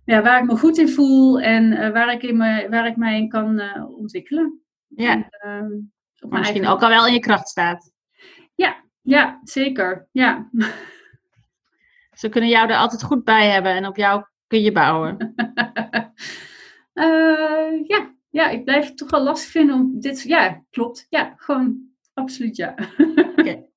ja, 0.06 0.22
waar 0.22 0.42
ik 0.42 0.50
me 0.50 0.58
goed 0.58 0.78
in 0.78 0.90
voel 0.90 1.40
en 1.40 1.94
waar, 1.94 2.14
ik 2.14 2.24
in 2.24 2.38
me, 2.38 2.68
waar 2.70 2.88
ik 2.88 2.96
mij 2.96 3.18
in 3.18 3.30
kan 3.30 3.62
ontwikkelen. 3.98 4.62
Ja, 4.88 5.30
en, 5.30 5.94
maar 6.20 6.40
misschien 6.40 6.64
eigen... 6.64 6.74
ook 6.74 6.84
al 6.84 6.90
wel 6.90 7.08
in 7.08 7.14
je 7.14 7.20
kracht 7.20 7.48
staat. 7.48 7.92
Ja, 8.56 8.84
ja 9.02 9.40
zeker. 9.44 10.08
Ja. 10.12 10.50
Ze 12.12 12.30
kunnen 12.30 12.50
jou 12.50 12.70
er 12.70 12.78
altijd 12.78 13.04
goed 13.04 13.24
bij 13.24 13.50
hebben 13.50 13.72
en 13.72 13.88
op 13.88 13.98
jou 13.98 14.24
kun 14.48 14.62
je 14.62 14.72
bouwen. 14.72 15.18
Uh, 16.94 17.88
ja. 17.88 18.16
ja, 18.30 18.50
ik 18.50 18.64
blijf 18.64 18.86
het 18.86 18.98
toch 18.98 19.10
wel 19.10 19.24
lastig 19.24 19.52
vinden 19.52 19.76
om 19.76 20.00
dit. 20.00 20.22
Ja, 20.22 20.64
klopt. 20.70 21.06
Ja, 21.10 21.34
gewoon 21.38 21.78
absoluut 22.14 22.56
ja. 22.56 22.76
Okay. 23.36 23.68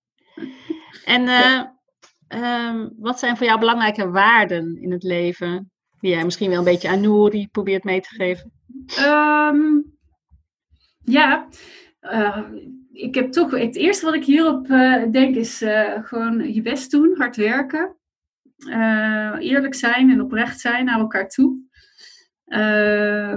En 1.04 1.22
uh, 1.22 1.62
um, 2.68 2.92
wat 2.98 3.18
zijn 3.18 3.36
voor 3.36 3.46
jou 3.46 3.58
belangrijke 3.58 4.10
waarden 4.10 4.82
in 4.82 4.92
het 4.92 5.02
leven? 5.02 5.70
Die 6.00 6.10
jij 6.10 6.24
misschien 6.24 6.50
wel 6.50 6.58
een 6.58 6.64
beetje 6.64 6.88
aan 6.88 7.00
Nouri 7.00 7.48
probeert 7.48 7.84
mee 7.84 8.00
te 8.00 8.14
geven. 8.14 8.52
Um, 8.98 9.96
ja, 11.04 11.48
uh, 12.00 12.42
ik 12.92 13.14
heb 13.14 13.32
toch. 13.32 13.50
Het 13.50 13.76
eerste 13.76 14.04
wat 14.04 14.14
ik 14.14 14.24
hierop 14.24 14.66
denk 15.12 15.36
is 15.36 15.64
gewoon 16.02 16.52
je 16.52 16.62
best 16.62 16.90
doen, 16.90 17.14
hard 17.16 17.36
werken. 17.36 17.96
eerlijk 19.38 19.74
zijn 19.74 20.10
en 20.10 20.20
oprecht 20.20 20.60
zijn 20.60 20.84
naar 20.84 20.98
elkaar 20.98 21.28
toe. 21.28 21.70
Uh, 22.52 23.36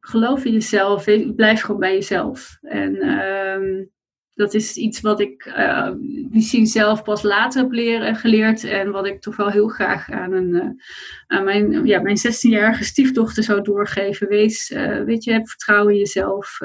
geloof 0.00 0.44
in 0.44 0.52
jezelf. 0.52 1.04
Blijf 1.36 1.60
gewoon 1.60 1.80
bij 1.80 1.94
jezelf. 1.94 2.58
En 2.60 2.94
uh, 2.94 3.86
dat 4.34 4.54
is 4.54 4.76
iets 4.76 5.00
wat 5.00 5.20
ik 5.20 5.46
uh, 5.46 5.90
misschien 6.30 6.66
zelf 6.66 7.02
pas 7.02 7.22
later 7.22 7.62
heb 7.62 7.72
leren, 7.72 8.16
geleerd. 8.16 8.64
En 8.64 8.90
wat 8.90 9.06
ik 9.06 9.20
toch 9.20 9.36
wel 9.36 9.48
heel 9.50 9.68
graag 9.68 10.10
aan, 10.10 10.32
een, 10.32 10.54
uh, 10.54 10.70
aan 11.26 11.44
mijn, 11.44 11.86
ja, 11.86 12.00
mijn 12.00 12.18
16-jarige 12.18 12.84
stiefdochter 12.84 13.42
zou 13.42 13.62
doorgeven. 13.62 14.28
Wees, 14.28 14.70
uh, 14.70 15.02
weet 15.02 15.24
je, 15.24 15.32
heb 15.32 15.48
vertrouwen 15.48 15.92
in 15.92 15.98
jezelf. 15.98 16.58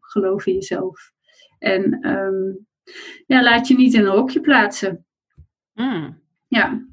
geloof 0.00 0.46
in 0.46 0.54
jezelf. 0.54 1.12
En 1.58 2.08
um, 2.08 2.66
ja, 3.26 3.42
laat 3.42 3.68
je 3.68 3.76
niet 3.76 3.94
in 3.94 4.00
een 4.00 4.12
hokje 4.12 4.40
plaatsen. 4.40 5.06
Mm. 5.74 6.22
Ja. 6.48 6.86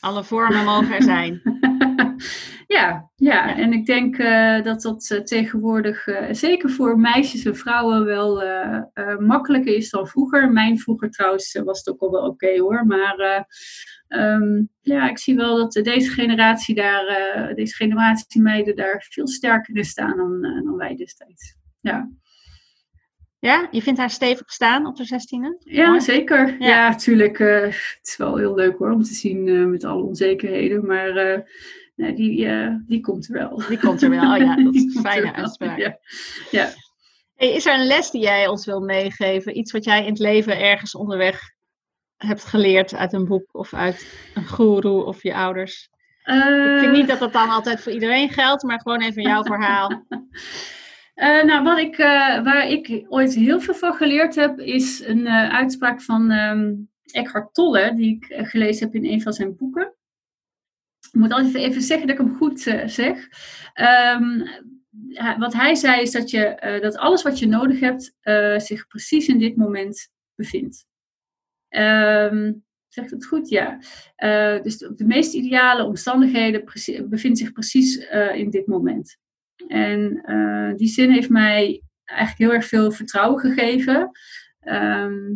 Alle 0.00 0.24
vormen 0.24 0.64
mogen 0.64 0.94
er 0.94 1.02
zijn. 1.02 1.42
Ja, 2.72 3.10
ja, 3.16 3.56
en 3.56 3.72
ik 3.72 3.86
denk 3.86 4.18
uh, 4.18 4.62
dat 4.62 4.82
dat 4.82 5.10
uh, 5.12 5.20
tegenwoordig, 5.20 6.06
uh, 6.06 6.26
zeker 6.30 6.70
voor 6.70 6.98
meisjes 6.98 7.44
en 7.44 7.56
vrouwen, 7.56 8.04
wel 8.04 8.42
makkelijker 9.18 9.74
is 9.74 9.90
dan 9.90 10.06
vroeger. 10.06 10.52
Mijn 10.52 10.78
vroeger 10.78 11.10
trouwens 11.10 11.60
was 11.64 11.78
het 11.78 11.88
ook 11.88 12.00
al 12.00 12.10
wel 12.10 12.20
oké 12.20 12.30
okay, 12.30 12.58
hoor. 12.58 12.86
Maar 12.86 13.46
um, 14.08 14.68
ja, 14.80 15.08
ik 15.08 15.18
zie 15.18 15.36
wel 15.36 15.56
dat 15.56 15.84
deze 15.84 16.10
generatie 16.10 16.74
daar, 16.74 17.52
deze 17.54 17.74
generatie 17.74 18.42
meiden 18.42 18.76
daar 18.76 19.06
veel 19.10 19.28
sterker 19.28 19.76
in 19.76 19.84
staan 19.84 20.16
dan, 20.16 20.40
dan 20.40 20.76
wij 20.76 20.96
destijds. 20.96 21.56
Ja. 21.80 22.10
Ja, 23.40 23.68
je 23.70 23.82
vindt 23.82 23.98
haar 23.98 24.10
stevig 24.10 24.52
staan 24.52 24.86
op 24.86 24.96
de 24.96 25.04
16e? 25.04 25.64
Ja, 25.64 25.88
Mooi. 25.88 26.00
zeker. 26.00 26.56
Ja. 26.58 26.68
Ja, 26.68 26.88
natuurlijk. 26.88 27.38
eh, 27.38 27.62
het 27.62 28.00
is 28.02 28.16
wel 28.16 28.36
heel 28.36 28.54
leuk 28.54 28.78
hoor 28.78 28.90
om 28.90 29.02
te 29.02 29.14
zien 29.14 29.48
eh, 29.48 29.64
met 29.64 29.84
alle 29.84 30.02
onzekerheden. 30.02 30.86
Maar 30.86 31.16
eh, 31.16 31.40
nee, 32.00 32.14
die, 32.14 32.46
eh, 32.46 32.74
die 32.86 33.00
komt 33.00 33.28
er 33.28 33.32
wel. 33.32 33.62
Die 33.68 33.78
komt 33.78 34.02
er 34.02 34.10
wel. 34.10 34.32
Oh 34.32 34.36
ja, 34.36 34.56
dat 34.64 34.74
is 34.74 34.94
een 34.94 35.02
fijne 35.02 35.32
uitspraak. 35.32 35.78
Ja. 35.78 35.98
ja. 36.50 36.68
Hey, 37.34 37.52
is 37.52 37.66
er 37.66 37.78
een 37.78 37.86
les 37.86 38.10
die 38.10 38.20
jij 38.20 38.48
ons 38.48 38.66
wil 38.66 38.80
meegeven? 38.80 39.58
Iets 39.58 39.72
wat 39.72 39.84
jij 39.84 40.00
in 40.04 40.10
het 40.10 40.18
leven 40.18 40.60
ergens 40.60 40.94
onderweg 40.94 41.40
hebt 42.16 42.44
geleerd 42.44 42.94
uit 42.94 43.12
een 43.12 43.24
boek 43.24 43.48
of 43.52 43.74
uit 43.74 44.30
een 44.34 44.44
guru 44.44 45.02
of 45.02 45.22
je 45.22 45.34
ouders? 45.34 45.88
Ik 46.24 46.78
vind 46.78 46.82
Eh, 46.82 46.92
niet 46.92 47.08
dat 47.08 47.18
dat 47.18 47.32
dan 47.32 47.48
altijd 47.48 47.80
voor 47.80 47.92
iedereen 47.92 48.30
geldt, 48.30 48.62
maar 48.62 48.80
gewoon 48.80 49.00
even 49.02 49.22
jouw 49.22 49.42
verhaal. 49.42 49.88
Eh, 51.20 51.44
nou, 51.44 51.62
wat 51.62 51.78
ik, 51.78 51.98
eh, 51.98 52.42
waar 52.42 52.68
ik 52.68 53.04
ooit 53.08 53.34
heel 53.34 53.60
veel 53.60 53.74
van 53.74 53.94
geleerd 53.94 54.34
heb, 54.34 54.58
is 54.58 55.06
een 55.06 55.26
eh, 55.26 55.54
uitspraak 55.54 56.02
van 56.02 56.30
ehm, 56.30 56.72
Eckhart 57.04 57.54
Tolle, 57.54 57.94
die 57.94 58.16
ik 58.16 58.28
eh, 58.28 58.46
gelezen 58.46 58.84
heb 58.84 58.94
in 58.94 59.12
een 59.12 59.22
van 59.22 59.32
zijn 59.32 59.56
boeken. 59.56 59.94
Ik 61.12 61.20
moet 61.20 61.32
altijd 61.32 61.54
even 61.54 61.82
zeggen 61.82 62.06
dat 62.06 62.18
ik 62.18 62.26
hem 62.26 62.36
goed 62.36 62.66
eh, 62.66 62.86
zeg. 62.86 63.28
Ehm, 63.72 64.46
wat 65.38 65.52
hij 65.52 65.74
zei 65.74 66.02
is 66.02 66.10
dat, 66.10 66.30
je, 66.30 66.44
eh, 66.44 66.82
dat 66.82 66.96
alles 66.96 67.22
wat 67.22 67.38
je 67.38 67.46
nodig 67.46 67.80
hebt 67.80 68.16
eh, 68.20 68.58
zich 68.58 68.86
precies 68.86 69.28
in 69.28 69.38
dit 69.38 69.56
moment 69.56 70.10
bevindt. 70.34 70.86
Ehm 71.68 72.52
zegt 72.88 73.10
het 73.10 73.26
goed? 73.26 73.48
Ja. 73.48 73.78
Dus 74.62 74.78
de, 74.78 75.04
meest 75.06 75.34
ideale 75.34 75.84
omstandigheden 75.84 76.64
bevindt 77.08 77.38
zich 77.38 77.52
precies 77.52 77.96
in 78.34 78.50
dit 78.50 78.66
moment. 78.66 79.16
En 79.68 80.22
die 80.76 80.88
zin 80.88 81.10
heeft 81.10 81.28
mij 81.28 81.82
eigenlijk 82.04 82.38
heel 82.38 82.52
erg 82.52 82.66
veel 82.66 82.92
vertrouwen 82.92 83.40
gegeven. 83.40 84.10
Ehm, 84.60 85.32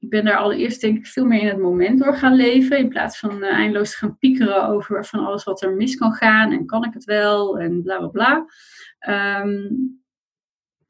ik 0.00 0.10
ben 0.10 0.24
daar 0.24 0.36
allereerst 0.36 0.80
denk 0.80 0.98
ik 0.98 1.06
veel 1.06 1.24
meer 1.24 1.40
in 1.40 1.48
het 1.48 1.58
moment 1.58 1.98
door 1.98 2.14
gaan 2.14 2.34
leven. 2.34 2.78
In 2.78 2.88
plaats 2.88 3.18
van 3.18 3.42
eh, 3.42 3.52
eindeloos 3.52 3.90
te 3.90 3.96
gaan 3.96 4.18
piekeren 4.18 4.68
over 4.68 5.04
van 5.04 5.26
alles 5.26 5.44
wat 5.44 5.62
er 5.62 5.72
mis 5.72 5.96
kan 5.96 6.12
gaan. 6.12 6.52
En 6.52 6.66
kan 6.66 6.84
ik 6.84 6.94
het 6.94 7.04
wel? 7.04 7.58
En 7.58 7.82
bla 7.82 7.98
bla 7.98 8.08
bla. 8.08 8.46
Ehm, 8.98 9.66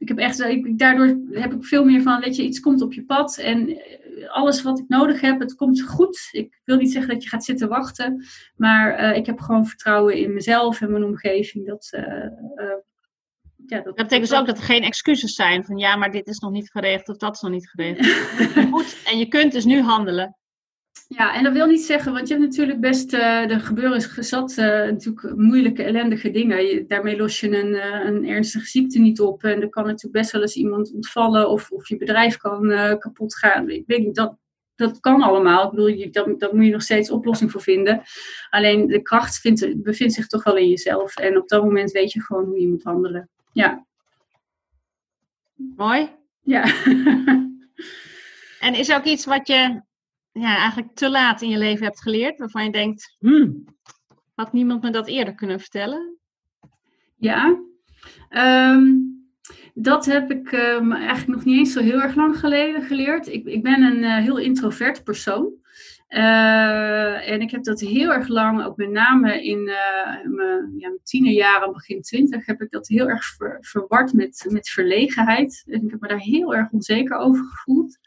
ik 0.01 0.09
heb 0.09 0.19
echt, 0.19 0.41
ik, 0.41 0.79
daardoor 0.79 1.21
heb 1.31 1.53
ik 1.53 1.65
veel 1.65 1.85
meer 1.85 2.03
van, 2.03 2.21
weet 2.21 2.37
je, 2.37 2.43
iets 2.43 2.61
komt 2.61 2.83
op 2.83 2.93
je 2.93 3.05
pad. 3.05 3.39
En 3.39 3.69
eh, 3.69 4.31
alles 4.31 4.63
wat 4.63 4.79
ik 4.79 4.89
nodig 4.89 5.21
heb, 5.21 5.41
het 5.41 5.55
komt 5.55 5.83
goed. 5.83 6.29
Ik 6.31 6.61
wil 6.65 6.77
niet 6.77 6.93
zeggen 6.93 7.13
dat 7.13 7.23
je 7.23 7.29
gaat 7.29 7.45
zitten 7.45 7.69
wachten. 7.69 8.25
Maar 8.57 8.95
eh, 8.95 9.17
ik 9.17 9.27
heb 9.27 9.41
gewoon 9.41 9.67
vertrouwen 9.67 10.17
in 10.17 10.35
mezelf 10.35 10.81
en 10.81 10.91
mijn 10.91 11.05
omgeving. 11.05 11.67
Dat, 11.67 11.89
eh, 11.91 12.75
ja, 13.71 13.77
dat, 13.77 13.85
Dat 13.85 13.95
betekent 13.97 14.29
dus 14.29 14.39
ook 14.39 14.47
dat 14.47 14.59
er 14.59 14.65
geen 14.65 14.83
excuses 14.83 15.35
zijn 15.35 15.65
van 15.65 15.79
ja, 15.79 15.97
maar 15.97 16.11
dit 16.11 16.27
is 16.27 16.39
nog 16.39 16.51
niet 16.51 16.71
geregeld 16.71 17.09
of 17.09 17.17
dat 17.17 17.35
is 17.35 17.41
nog 17.41 17.51
niet 17.51 17.69
geregeld. 17.69 18.07
Goed, 18.73 19.03
en 19.07 19.19
je 19.19 19.27
kunt 19.29 19.53
dus 19.53 19.65
nu 19.65 19.81
handelen. 19.81 20.35
Ja, 21.09 21.35
en 21.35 21.45
dat 21.45 21.53
wil 21.53 21.67
niet 21.67 21.81
zeggen, 21.85 22.13
want 22.13 22.29
je 22.29 22.35
hebt 22.35 22.47
natuurlijk 22.47 22.81
best, 22.81 23.13
eh 23.13 23.51
er 23.51 23.61
gebeuren 23.61 24.01
gezat 24.01 24.57
eh, 24.57 24.67
natuurlijk 24.67 25.37
moeilijke, 25.37 25.83
ellendige 25.83 26.31
dingen. 26.31 26.65
Je- 26.67 26.85
daarmee 26.87 27.17
los 27.17 27.41
je 27.41 27.59
een, 27.59 27.75
eh, 27.75 28.05
een 28.05 28.29
ernstige 28.29 28.67
ziekte 28.67 28.99
niet 28.99 29.21
op. 29.21 29.43
En 29.45 29.63
er 29.63 29.69
kan 29.69 29.85
natuurlijk 29.85 30.13
best 30.21 30.31
wel 30.33 30.43
eens 30.43 30.57
iemand 30.57 30.93
ontvallen 30.95 31.51
of, 31.51 31.71
of 31.71 31.89
je 31.89 31.97
bedrijf 31.97 32.37
kan 32.37 32.69
kapot 32.99 33.37
gaan. 33.37 33.71
Ik 33.71 33.85
weet 33.87 33.99
niet, 34.05 34.15
dat, 34.15 34.37
dat 34.75 35.01
kan 35.01 35.23
allemaal. 35.23 35.65
Ik 35.65 35.71
bedoel, 35.71 35.87
je, 35.89 36.11
daar 36.11 36.55
moet 36.55 36.65
je 36.65 36.71
nog 36.71 36.83
steeds 36.83 37.11
oplossing 37.11 37.51
voor 37.51 37.63
vinden. 37.63 38.03
Alleen 38.51 38.87
de 38.87 39.03
kracht 39.03 39.39
vindt, 39.39 39.83
bevindt 39.83 40.15
zich 40.15 40.27
toch 40.27 40.45
wel 40.45 40.57
in 40.57 40.69
jezelf. 40.69 41.17
En 41.17 41.39
op 41.39 41.49
dat 41.49 41.65
moment 41.65 41.91
weet 41.91 42.13
je 42.13 42.23
gewoon 42.23 42.45
hoe 42.45 42.61
je 42.61 42.69
moet 42.69 42.83
handelen. 42.83 43.29
Ja, 43.53 43.87
Mooi. 45.77 46.09
ja. 46.41 46.63
En 48.61 48.75
is 48.75 48.89
er 48.89 48.97
ook 48.97 49.05
iets 49.05 49.25
wat 49.25 49.47
je 49.47 49.83
ja, 50.33 50.57
eigenlijk 50.57 50.95
te 50.95 51.11
laat 51.11 51.43
in 51.43 51.49
je 51.49 51.59
leven 51.59 51.85
hebt 51.85 52.03
geleerd, 52.03 52.39
waarvan 52.39 52.65
je 52.65 52.71
denkt, 52.73 53.17
hmm, 53.19 53.65
had 54.35 54.53
niemand 54.53 54.83
me 54.83 54.91
dat 54.91 55.09
eerder 55.09 55.35
kunnen 55.35 55.61
vertellen? 55.61 56.19
Ja, 57.17 57.59
Ehm, 58.29 58.89
dat 59.75 60.07
heb 60.07 60.31
ik 60.31 60.53
ehm, 60.53 60.93
eigenlijk 60.93 61.29
nog 61.39 61.45
niet 61.45 61.59
eens 61.59 61.73
zo 61.73 61.81
heel 61.81 62.01
erg 62.01 62.15
lang 62.15 62.39
geleden 62.39 62.83
geleerd. 62.83 63.29
Ik, 63.29 63.47
ik 63.47 63.63
ben 63.63 63.83
een 63.83 64.05
eh, 64.05 64.17
heel 64.17 64.37
introvert 64.39 65.05
persoon. 65.05 65.53
Eh, 66.11 67.31
en 67.31 67.41
ik 67.41 67.51
heb 67.51 67.65
dat 67.65 67.81
heel 67.81 68.13
erg 68.13 68.29
lang, 68.29 68.65
ook 68.65 68.77
met 68.77 68.91
name 68.91 69.45
in 69.45 69.69
eh, 69.69 70.25
mijn, 70.25 70.73
ja, 70.77 70.89
mijn 70.89 71.01
tienerjaren, 71.03 71.73
begin 71.73 72.03
twintig, 72.03 72.47
heb 72.47 72.63
ik 72.63 72.71
dat 72.71 72.89
heel 72.89 73.09
erg 73.09 73.25
ver- 73.25 73.59
verward 73.61 74.13
met, 74.13 74.47
met 74.49 74.69
verlegenheid. 74.69 75.65
En 75.67 75.85
ik 75.85 75.91
heb 75.91 76.01
me 76.01 76.09
daar 76.09 76.19
heel 76.19 76.55
erg 76.55 76.71
onzeker 76.71 77.17
over 77.17 77.45
gevoeld. 77.45 77.99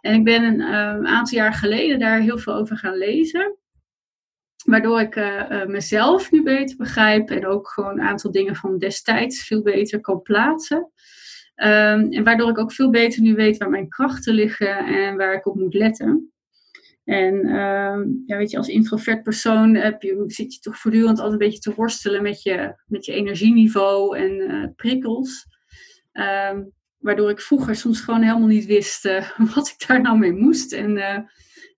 En 0.00 0.14
ik 0.14 0.24
ben 0.24 0.42
een 0.42 0.60
eh, 0.60 1.12
aantal 1.12 1.38
jaar 1.38 1.54
geleden 1.54 1.98
daar 1.98 2.20
heel 2.20 2.38
veel 2.38 2.54
over 2.54 2.76
gaan 2.76 2.96
lezen. 2.96 3.56
Waardoor 4.64 5.00
ik 5.00 5.16
mezelf 5.66 6.30
nu 6.30 6.42
beter 6.42 6.76
begrijp 6.76 7.30
en 7.30 7.46
ook 7.46 7.68
gewoon 7.68 7.92
een 7.92 8.06
aantal 8.06 8.30
dingen 8.30 8.56
van 8.56 8.78
destijds 8.78 9.46
veel 9.46 9.62
beter 9.62 10.00
kan 10.00 10.22
plaatsen. 10.22 10.90
Ehm, 11.54 12.12
en 12.12 12.24
waardoor 12.24 12.50
ik 12.50 12.58
ook 12.58 12.72
veel 12.72 12.90
beter 12.90 13.22
nu 13.22 13.34
weet 13.34 13.56
waar 13.56 13.70
mijn 13.70 13.88
krachten 13.88 14.34
liggen 14.34 14.76
en 14.86 15.16
waar 15.16 15.34
ik 15.34 15.46
op 15.46 15.56
moet 15.56 15.74
letten. 15.74 16.31
En 17.04 17.46
ehm, 17.46 18.08
ja, 18.26 18.36
weet 18.36 18.50
je, 18.50 18.56
als 18.56 18.68
introvert 18.68 19.22
persoon 19.22 19.74
heb 19.74 20.02
je, 20.02 20.24
zit 20.26 20.54
je 20.54 20.60
toch 20.60 20.78
voortdurend 20.78 21.18
altijd 21.18 21.32
een 21.32 21.48
beetje 21.48 21.70
te 21.70 21.74
worstelen 21.74 22.22
met 22.22 22.42
je, 22.42 22.82
met 22.86 23.04
je 23.04 23.12
energieniveau 23.12 24.16
en 24.16 24.40
eh, 24.40 24.68
prikkels. 24.76 25.46
Ehm, 26.12 26.62
waardoor 26.98 27.30
ik 27.30 27.40
vroeger 27.40 27.76
soms 27.76 28.00
gewoon 28.00 28.22
helemaal 28.22 28.48
niet 28.48 28.66
wist 28.66 29.04
eh, 29.04 29.30
wat 29.54 29.68
ik 29.68 29.86
daar 29.88 30.00
nou 30.00 30.18
mee 30.18 30.32
moest. 30.32 30.72
En 30.72 30.96
eh, 30.96 31.18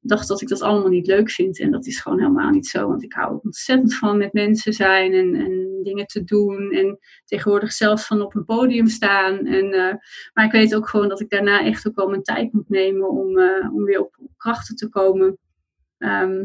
dacht 0.04 0.28
dat 0.28 0.40
ik 0.40 0.48
dat 0.48 0.62
allemaal 0.62 0.90
niet 0.90 1.06
leuk 1.06 1.30
vind. 1.30 1.60
En 1.60 1.70
dat 1.70 1.86
is 1.86 2.00
gewoon 2.00 2.18
helemaal 2.18 2.50
niet 2.50 2.66
zo. 2.66 2.88
Want 2.88 3.02
ik 3.02 3.12
hou 3.12 3.38
ontzettend 3.42 3.94
van 3.94 4.18
met 4.18 4.32
mensen 4.32 4.72
zijn 4.72 5.12
en, 5.12 5.34
en 5.34 5.80
dingen 5.82 6.06
te 6.06 6.24
doen. 6.24 6.70
En 6.72 6.98
tegenwoordig 7.24 7.72
zelfs 7.72 8.06
van 8.06 8.22
op 8.22 8.34
een 8.34 8.44
podium 8.44 8.86
staan. 8.86 9.46
En, 9.46 9.72
eh, 9.72 9.94
maar 10.32 10.44
ik 10.44 10.52
weet 10.52 10.74
ook 10.74 10.88
gewoon 10.88 11.08
dat 11.08 11.20
ik 11.20 11.30
daarna 11.30 11.64
echt 11.64 11.88
ook 11.88 11.96
wel 11.96 12.08
mijn 12.08 12.22
tijd 12.22 12.52
moet 12.52 12.68
nemen 12.68 13.10
om, 13.10 13.38
eh, 13.38 13.74
om 13.74 13.84
weer 13.84 14.00
op 14.00 14.16
krachten 14.44 14.76
te 14.76 14.88
komen. 14.88 15.38
Ehm, 15.98 16.44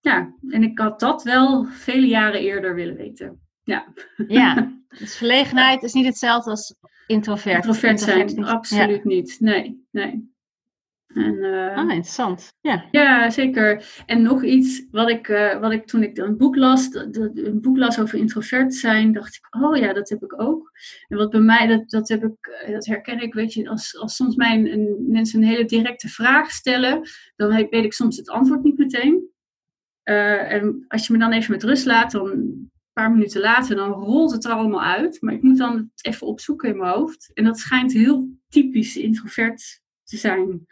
ja, 0.00 0.34
en 0.48 0.62
ik 0.62 0.78
had 0.78 1.00
dat 1.00 1.22
wel 1.22 1.64
vele 1.64 2.06
jaren 2.06 2.40
eerder 2.40 2.74
willen 2.74 2.96
weten. 2.96 3.40
Ja, 3.64 3.92
Ja, 4.28 4.72
dus 4.98 5.16
verlegenheid 5.16 5.82
is 5.82 5.92
niet 5.92 6.06
hetzelfde 6.06 6.50
als 6.50 6.74
introvert. 7.06 7.54
introvert 7.56 8.00
zijn, 8.00 8.26
niet- 8.26 8.44
absoluut 8.44 9.04
niet. 9.04 9.36
Nee, 9.40 9.86
nee. 9.90 10.32
En, 11.08 11.42
eh. 11.42 11.76
Ah, 11.76 11.88
interessant. 11.88 12.52
Ja. 12.60 12.84
Ja, 12.90 13.30
zeker. 13.30 14.02
En 14.06 14.22
nog 14.22 14.44
iets 14.44 14.86
wat 14.90 15.10
ik, 15.10 15.28
eh, 15.28 15.60
wat 15.60 15.72
ik 15.72 15.86
toen 15.86 16.02
ik 16.02 16.18
een 16.18 16.36
boek 16.36 16.56
las, 16.56 16.88
een 16.92 17.60
boek 17.60 17.76
las 17.76 18.00
over 18.00 18.18
introvert 18.18 18.74
zijn, 18.74 19.12
dacht 19.12 19.34
ik, 19.34 19.62
oh 19.62 19.76
ja, 19.76 19.92
dat 19.92 20.08
heb 20.08 20.22
ik 20.22 20.40
ook. 20.40 20.72
En 21.08 21.16
wat 21.16 21.30
bij 21.30 21.40
mij, 21.40 21.66
dat, 21.66 21.90
dat, 21.90 22.08
heb 22.08 22.24
ik, 22.24 22.46
eh, 22.46 22.72
dat 22.72 22.86
herken 22.86 23.20
ik, 23.20 23.34
weet 23.34 23.52
je, 23.52 23.68
als, 23.68 23.98
als 23.98 24.16
soms 24.16 24.36
mij 24.36 24.72
een, 24.72 25.04
mensen 25.08 25.42
een 25.42 25.48
hele 25.48 25.64
directe 25.64 26.08
vraag 26.08 26.50
stellen, 26.50 27.08
dan 27.36 27.68
weet 27.70 27.84
ik 27.84 27.92
soms 27.92 28.16
het 28.16 28.28
antwoord 28.30 28.62
niet 28.62 28.78
meteen. 28.78 29.30
En 30.02 30.84
als 30.88 31.06
je 31.06 31.12
me 31.12 31.18
dan 31.18 31.32
even 31.32 31.52
met 31.52 31.62
rust 31.62 31.86
laat, 31.86 32.10
dan 32.10 32.30
een 32.30 32.70
paar 32.92 33.10
minuten 33.10 33.40
later, 33.40 33.76
dan 33.76 33.90
rolt 33.90 34.32
het 34.32 34.44
er 34.44 34.50
allemaal 34.50 34.82
uit. 34.82 35.22
Maar 35.22 35.34
ik 35.34 35.42
moet 35.42 35.58
dan 35.58 35.90
even 36.00 36.26
opzoeken 36.26 36.68
in 36.68 36.76
mijn 36.76 36.92
hoofd. 36.92 37.30
En 37.34 37.44
dat 37.44 37.58
schijnt 37.58 37.92
heel 37.92 38.28
typisch 38.48 38.96
introvert 38.96 39.80
te 40.08 40.16
zijn. 40.16 40.66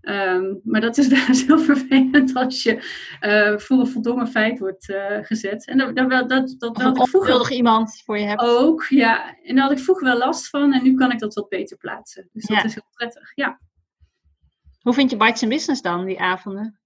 Ehm, 0.00 0.54
maar 0.62 0.80
dat 0.80 0.98
is 0.98 1.08
wel 1.26 1.36
heel 1.46 1.58
vervelend 1.58 2.34
als 2.34 2.62
je 2.62 2.82
eh, 3.20 3.58
voor 3.58 3.78
een 3.78 3.86
voldongen 3.86 4.28
feit 4.28 4.58
wordt 4.58 4.90
eh, 4.90 5.18
gezet. 5.20 5.66
En 5.66 5.78
dat, 5.78 5.96
dat, 5.96 6.28
dat, 6.28 6.54
dat, 6.58 6.76
had 6.82 6.96
ik 6.96 7.08
vroeger 7.08 7.52
iemand 7.52 8.02
voor 8.04 8.18
je 8.18 8.24
hebt. 8.26 8.40
ook, 8.42 8.84
ja. 8.88 9.36
En 9.42 9.54
daar 9.54 9.64
had 9.64 9.78
ik 9.78 9.84
vroeger 9.84 10.06
wel 10.06 10.18
last 10.18 10.48
van 10.48 10.72
en 10.72 10.82
nu 10.82 10.94
kan 10.94 11.12
ik 11.12 11.18
dat 11.18 11.34
wat 11.34 11.48
beter 11.48 11.76
plaatsen. 11.76 12.28
Dus 12.32 12.46
dat 12.46 12.56
Ja. 12.56 12.64
is 12.64 12.74
heel 12.74 12.88
prettig, 12.92 13.32
ja. 13.34 13.60
Hoe 14.80 14.94
vind 14.94 15.10
je 15.10 15.16
Bites 15.16 15.46
Business 15.46 15.82
dan, 15.82 16.04
die 16.04 16.20
avonden? 16.20 16.80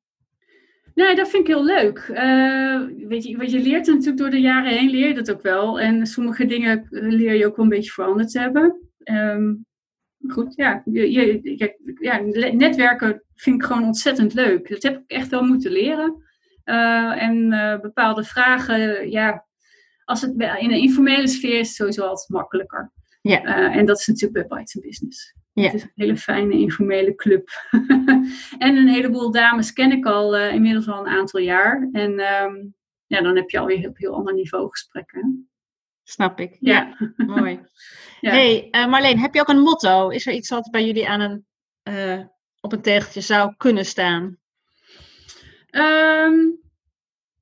Nee, 0.95 1.15
dat 1.15 1.29
vind 1.29 1.49
ik 1.49 1.55
heel 1.55 1.65
leuk. 1.65 1.99
Eh, 1.99 2.81
weet 3.09 3.25
je, 3.25 3.37
wat 3.37 3.51
je 3.51 3.59
leert 3.61 3.87
natuurlijk 3.87 4.17
door 4.17 4.31
de 4.31 4.41
jaren 4.41 4.71
heen, 4.73 4.91
leer 4.91 5.09
je 5.09 5.15
dat 5.15 5.31
ook 5.31 5.43
wel. 5.43 5.81
En 5.81 6.07
sommige 6.07 6.47
dingen 6.47 6.87
leer 6.91 7.35
je 7.35 7.47
ook 7.47 7.57
wel 7.57 7.65
een 7.65 7.71
beetje 7.71 7.91
veranderd 7.91 8.31
te 8.31 8.41
hebben. 8.41 8.91
Ehm, 9.03 9.53
goed, 10.27 10.55
ja. 10.55 10.83
Je, 10.85 11.13
je, 11.13 11.97
ja. 12.01 12.21
Netwerken 12.53 13.23
vind 13.35 13.57
ik 13.57 13.67
gewoon 13.67 13.85
ontzettend 13.85 14.35
leuk. 14.35 14.69
Dat 14.69 14.83
heb 14.83 14.97
ik 14.97 15.05
echt 15.07 15.29
wel 15.29 15.43
moeten 15.43 15.73
leren. 15.73 16.23
Eh, 16.65 17.23
en 17.23 17.53
eh, 17.53 17.81
bepaalde 17.81 18.25
vragen, 18.25 19.11
ja, 19.11 19.47
als 20.05 20.21
het 20.21 20.31
in 20.33 20.71
een 20.71 20.81
informele 20.81 21.27
sfeer 21.29 21.59
is, 21.59 21.67
het 21.67 21.77
sowieso 21.77 22.03
altijd 22.03 22.29
makkelijker. 22.29 22.93
Ja. 23.21 23.43
Eh, 23.43 23.77
en 23.77 23.87
dat 23.87 23.99
is 23.99 24.07
natuurlijk 24.07 24.49
bij 24.49 24.59
Bites 24.59 24.81
Business. 24.81 25.35
Ja. 25.53 25.63
Het 25.63 25.75
is 25.75 25.83
een 25.83 25.91
hele 25.95 26.17
fijne 26.17 26.53
informele 26.53 27.15
club. 27.15 27.49
en 28.59 28.77
een 28.77 28.89
heleboel 28.89 29.31
dames 29.31 29.73
ken 29.73 29.93
ik 29.93 30.07
al 30.07 30.37
inmiddels 30.37 30.89
al 30.89 31.07
een 31.07 31.13
aantal 31.13 31.41
jaar. 31.41 31.89
En 31.93 32.19
ehm, 32.19 32.55
ja, 33.07 33.21
dan 33.23 33.37
heb 33.37 33.51
je 33.51 33.59
alweer 33.59 33.89
op 33.89 33.99
heel 33.99 34.15
ander 34.15 34.35
niveau 34.35 34.71
gesprekken. 34.71 35.49
Snap 36.05 36.41
ik. 36.41 36.57
Ja, 36.61 36.97
mooi. 37.17 37.61
Ja. 38.21 38.31
hey, 38.31 38.69
uh, 38.71 38.87
Marleen, 38.87 39.19
heb 39.19 39.35
je 39.35 39.41
ook 39.41 39.49
een 39.49 39.61
motto? 39.61 40.09
Is 40.09 40.27
er 40.27 40.33
iets 40.33 40.49
wat 40.49 40.71
bij 40.71 40.87
jullie 40.87 41.09
aan 41.09 41.21
een, 41.21 41.47
uh, 41.89 42.25
op 42.61 42.73
een 42.73 42.83
tegeltje 42.83 43.21
zou 43.21 43.55
kunnen 43.57 43.85
staan? 43.85 44.39
Um, 45.71 46.61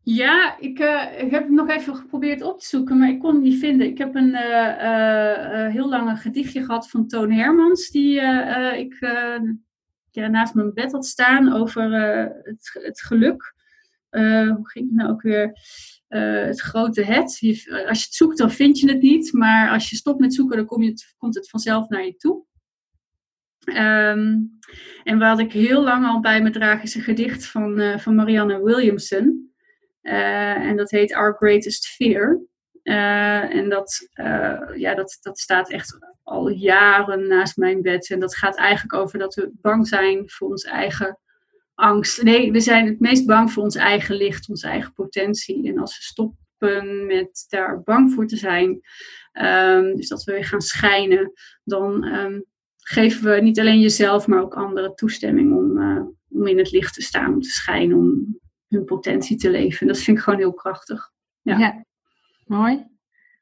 ja, 0.02 0.58
ik, 0.58 0.78
uh, 0.78 1.04
ik 1.18 1.30
heb 1.30 1.42
het 1.42 1.52
nog 1.52 1.68
even 1.68 1.96
geprobeerd 1.96 2.42
op 2.42 2.60
te 2.60 2.66
zoeken, 2.66 2.98
maar 2.98 3.08
ik 3.08 3.18
kon 3.18 3.34
het 3.34 3.42
niet 3.42 3.58
vinden. 3.58 3.86
Ik 3.86 3.98
heb 3.98 4.14
een 4.14 4.34
heel 5.70 5.88
lang 5.88 6.20
gedichtje 6.20 6.64
gehad 6.64 6.90
van 6.90 7.06
Toon 7.06 7.30
Hermans, 7.30 7.90
die 7.90 8.20
ik 8.76 8.96
ja, 10.10 10.26
naast 10.28 10.54
mijn 10.54 10.74
bed 10.74 10.92
had 10.92 11.06
staan 11.06 11.52
over 11.52 11.92
het, 12.44 12.78
het 12.82 13.00
geluk. 13.00 13.54
Hoe 14.20 14.68
ging 14.68 14.86
het 14.88 14.94
nou 14.96 15.10
ook 15.10 15.22
weer? 15.22 15.52
uh, 16.12 16.44
het 16.44 16.60
grote 16.60 17.02
het. 17.02 17.38
als 17.88 17.98
je 17.98 18.04
het 18.04 18.14
zoekt, 18.14 18.38
dan 18.38 18.50
vind 18.50 18.78
je 18.78 18.88
het 18.88 19.02
niet. 19.02 19.32
Maar 19.32 19.70
als 19.70 19.90
je 19.90 19.96
stopt 19.96 20.20
met 20.20 20.34
zoeken, 20.34 20.56
dan 20.56 20.66
kom 20.66 20.82
je 20.82 20.94
komt 21.18 21.34
het 21.34 21.50
vanzelf 21.50 21.88
naar 21.88 22.04
je 22.04 22.16
toe. 22.16 22.44
Um, 23.64 24.58
en 25.02 25.18
wat 25.18 25.38
ik 25.38 25.52
heel 25.52 25.82
lang 25.82 26.06
al 26.06 26.20
bij 26.20 26.42
me 26.42 26.50
draag, 26.50 26.82
is 26.82 26.94
een 26.94 27.02
gedicht 27.02 27.46
van, 27.46 27.80
uh, 27.80 27.98
van 27.98 28.14
Marianne 28.14 28.62
Williamson. 28.62 29.50
En 30.02 30.76
dat 30.76 30.90
heet 30.90 31.14
Our 31.14 31.34
Greatest 31.34 31.86
Fear. 31.86 32.40
en 32.82 33.68
dat, 33.68 34.08
ja, 34.74 34.94
dat, 34.94 35.18
dat 35.20 35.38
staat 35.38 35.70
echt 35.70 35.98
al 36.22 36.48
jaren 36.48 37.26
naast 37.26 37.56
mijn 37.56 37.82
bed. 37.82 38.10
En 38.10 38.20
dat 38.20 38.36
gaat 38.36 38.56
eigenlijk 38.56 38.94
over 38.94 39.18
dat 39.18 39.34
we 39.34 39.50
bang 39.60 39.88
zijn 39.88 40.30
voor 40.30 40.48
ons 40.48 40.64
eigen 40.64 41.18
angst. 41.82 42.22
Nee, 42.22 42.52
we 42.52 42.60
zijn 42.60 42.86
het 42.86 43.00
meest 43.00 43.26
bang 43.26 43.52
voor 43.52 43.62
ons 43.62 43.76
eigen 43.76 44.16
licht, 44.16 44.48
onze 44.48 44.68
eigen 44.68 44.92
potentie. 44.92 45.68
En 45.68 45.78
als 45.78 45.96
we 45.96 46.02
stoppen 46.02 47.06
met 47.06 47.46
daar 47.48 47.82
bang 47.82 48.12
voor 48.12 48.26
te 48.26 48.36
zijn, 48.36 48.80
um, 49.32 49.96
dus 49.96 50.08
dat 50.08 50.24
we 50.24 50.32
weer 50.32 50.44
gaan 50.44 50.60
schijnen, 50.60 51.32
dan 51.64 52.04
um, 52.04 52.44
geven 52.76 53.30
we 53.30 53.40
niet 53.40 53.60
alleen 53.60 53.80
jezelf, 53.80 54.26
maar 54.26 54.40
ook 54.40 54.54
anderen 54.54 54.94
toestemming 54.94 55.56
om, 55.56 55.78
uh, 55.78 56.02
om 56.28 56.46
in 56.46 56.58
het 56.58 56.70
licht 56.70 56.94
te 56.94 57.02
staan, 57.02 57.34
om 57.34 57.40
te 57.40 57.50
schijnen, 57.50 57.96
om 57.96 58.38
hun 58.68 58.84
potentie 58.84 59.36
te 59.36 59.50
leven. 59.50 59.86
Dat 59.86 59.98
vind 59.98 60.16
ik 60.16 60.22
gewoon 60.22 60.38
heel 60.38 60.54
krachtig. 60.54 61.10
Ja, 61.40 61.58
ja. 61.58 61.84
mooi. 62.44 62.86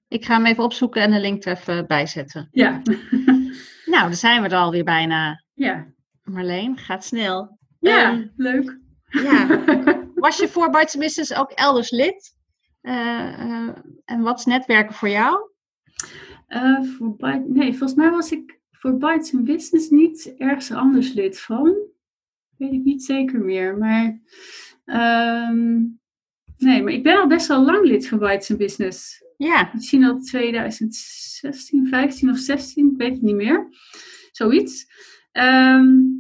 Ik 0.09 0.25
ga 0.25 0.35
hem 0.35 0.47
even 0.47 0.65
opzoeken 0.65 1.03
en 1.03 1.11
de 1.11 1.21
link 1.21 1.45
er 1.45 1.53
even 1.53 1.87
bijzetten. 1.87 2.49
Ja. 2.51 2.83
nou, 3.93 4.03
dan 4.03 4.15
zijn 4.15 4.43
we 4.43 4.49
er 4.49 4.57
alweer 4.57 4.85
bijna. 4.85 5.45
Ja. 5.55 5.87
Marleen, 6.23 6.79
gaat 6.79 7.05
snel. 7.05 7.59
Ja, 7.81 8.13
um, 8.13 8.33
leuk. 8.37 8.79
Ja. 9.05 9.65
Was 10.15 10.39
je 10.39 10.49
voor 10.49 10.71
Bites 10.71 10.97
Business 10.97 11.35
ook 11.35 11.51
elders 11.51 11.91
lid? 11.91 12.39
Uh, 12.83 12.93
uh, 12.93 13.69
en 14.05 14.21
wat 14.21 14.39
is 14.39 14.45
netwerken 14.45 14.95
voor 14.95 15.09
jou? 15.09 15.51
Uh, 16.49 16.83
voor 16.83 17.17
Byte, 17.17 17.45
nee, 17.49 17.71
volgens 17.71 17.95
mij 17.95 18.11
was 18.11 18.33
ik 18.33 18.61
voor 18.71 18.97
Bites 18.97 19.31
Business 19.43 19.91
niet 19.91 20.35
ergens 20.39 20.73
anders 20.73 21.13
lid 21.13 21.41
van. 21.41 21.77
Weet 22.57 22.73
ik 22.73 22.85
niet 22.85 23.05
zeker 23.05 23.41
meer. 23.41 23.79
Maar 23.79 24.21
um, 25.51 26.01
nee, 26.57 26.83
maar 26.83 26.93
ik 26.93 27.03
ben 27.03 27.21
al 27.21 27.27
best 27.27 27.47
wel 27.47 27.65
lang 27.65 27.87
lid 27.87 28.09
van 28.09 28.19
Bites 28.19 28.57
Business. 28.57 29.25
Ja. 29.37 29.71
Misschien 29.75 30.05
al 30.05 30.21
2016, 30.21 31.89
15 31.89 32.31
of 32.31 32.39
16, 32.39 32.91
ik 32.91 32.97
weet 32.97 33.13
het 33.13 33.23
niet 33.23 33.35
meer. 33.35 33.69
Zoiets. 34.33 34.87
Um, 35.33 36.20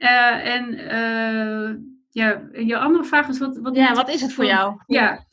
uh, 0.00 0.54
en 0.54 0.72
uh, 0.72 1.76
ja, 2.10 2.48
je 2.52 2.78
andere 2.78 3.04
vraag 3.04 3.28
is 3.28 3.38
wat... 3.38 3.58
wat 3.58 3.76
ja, 3.76 3.94
wat 3.94 4.08
is 4.08 4.20
het 4.20 4.32
voor 4.32 4.44
jou? 4.44 4.80
Ja, 4.86 5.24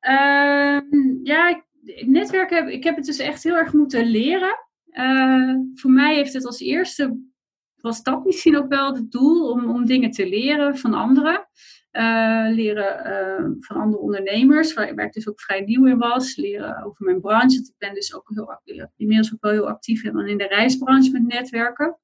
uh, 0.00 0.80
ja 1.22 1.64
netwerk 2.06 2.50
heb 2.50 2.68
ik 2.68 2.84
heb 2.84 2.96
het 2.96 3.04
dus 3.04 3.18
echt 3.18 3.42
heel 3.42 3.56
erg 3.56 3.72
moeten 3.72 4.06
leren. 4.06 4.58
Eh, 4.86 5.54
voor 5.74 5.90
mij 5.90 6.14
heeft 6.14 6.32
het 6.32 6.46
als 6.46 6.60
eerste, 6.60 7.20
was 7.76 8.02
dat 8.02 8.24
misschien 8.24 8.56
ook 8.56 8.68
wel 8.68 8.94
het 8.94 9.10
doel 9.10 9.50
om, 9.50 9.70
om 9.70 9.86
dingen 9.86 10.10
te 10.10 10.28
leren 10.28 10.78
van 10.78 10.94
anderen. 10.94 11.48
leren 12.54 13.56
van 13.60 13.76
andere 13.76 14.02
ondernemers, 14.02 14.74
waar, 14.74 14.94
waar, 14.94 15.06
ik 15.06 15.12
dus 15.12 15.28
ook 15.28 15.40
vrij 15.40 15.60
nieuw 15.60 15.86
in 15.86 15.98
was. 15.98 16.36
Leren 16.36 16.84
over 16.84 17.04
mijn 17.04 17.20
branche. 17.20 17.56
Want 17.56 17.68
ik 17.68 17.78
ben 17.78 17.94
dus 17.94 18.14
ook 18.14 18.30
heel, 18.64 18.90
inmiddels 18.96 19.32
ook 19.32 19.42
wel 19.42 19.52
heel 19.52 19.68
actief 19.68 20.04
in 20.04 20.38
de 20.38 20.46
reisbranche 20.46 21.10
met 21.10 21.26
netwerken. 21.26 21.98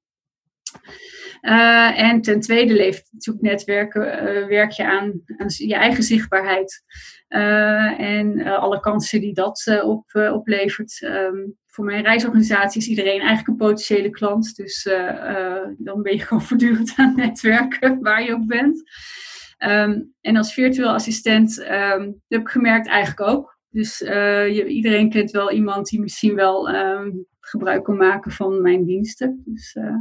Uh, 1.41 1.99
en 1.99 2.21
ten 2.21 2.39
tweede 2.39 2.73
leeft 2.73 3.09
natuurlijk 3.11 3.45
netwerken, 3.45 4.01
uh, 4.01 4.47
werk 4.47 4.71
je 4.71 4.85
aan, 4.85 5.21
aan, 5.37 5.47
je 5.47 5.75
eigen 5.75 6.03
zichtbaarheid. 6.03 6.83
Uh, 7.29 7.99
en 7.99 8.41
alle 8.41 8.79
kansen 8.79 9.21
die 9.21 9.33
dat 9.33 9.81
op, 9.83 10.03
oplevert. 10.13 11.01
Um, 11.01 11.57
voor 11.65 11.85
mijn 11.85 12.03
reisorganisatie 12.03 12.81
is 12.81 12.87
iedereen 12.87 13.19
eigenlijk 13.19 13.47
een 13.47 13.55
potentiële 13.55 14.09
klant. 14.09 14.55
Dus 14.55 14.83
dan 15.77 16.01
ben 16.01 16.13
je 16.13 16.19
gewoon 16.19 16.43
voortdurend 16.47 16.93
aan 16.95 17.15
netwerken, 17.15 18.01
waar 18.01 18.23
je 18.23 18.33
ook 18.33 18.47
bent. 18.47 18.83
Um, 19.57 20.13
en 20.21 20.37
als 20.37 20.53
virtueel 20.53 20.89
assistent 20.89 21.59
um, 21.59 22.21
heb 22.27 22.41
ik 22.41 22.49
gemerkt 22.49 22.87
eigenlijk 22.87 23.29
ook. 23.29 23.57
Dus 23.69 23.97
je, 23.97 24.65
iedereen 24.67 25.09
kent 25.09 25.31
wel 25.31 25.51
iemand 25.51 25.87
die 25.87 25.99
misschien 25.99 26.35
wel 26.35 26.69
gebruik 27.49 27.83
kan 27.83 27.97
maken 27.97 28.31
van 28.31 28.61
mijn 28.61 28.85
diensten. 28.85 29.41
Dus, 29.45 29.75
uh, 29.75 29.95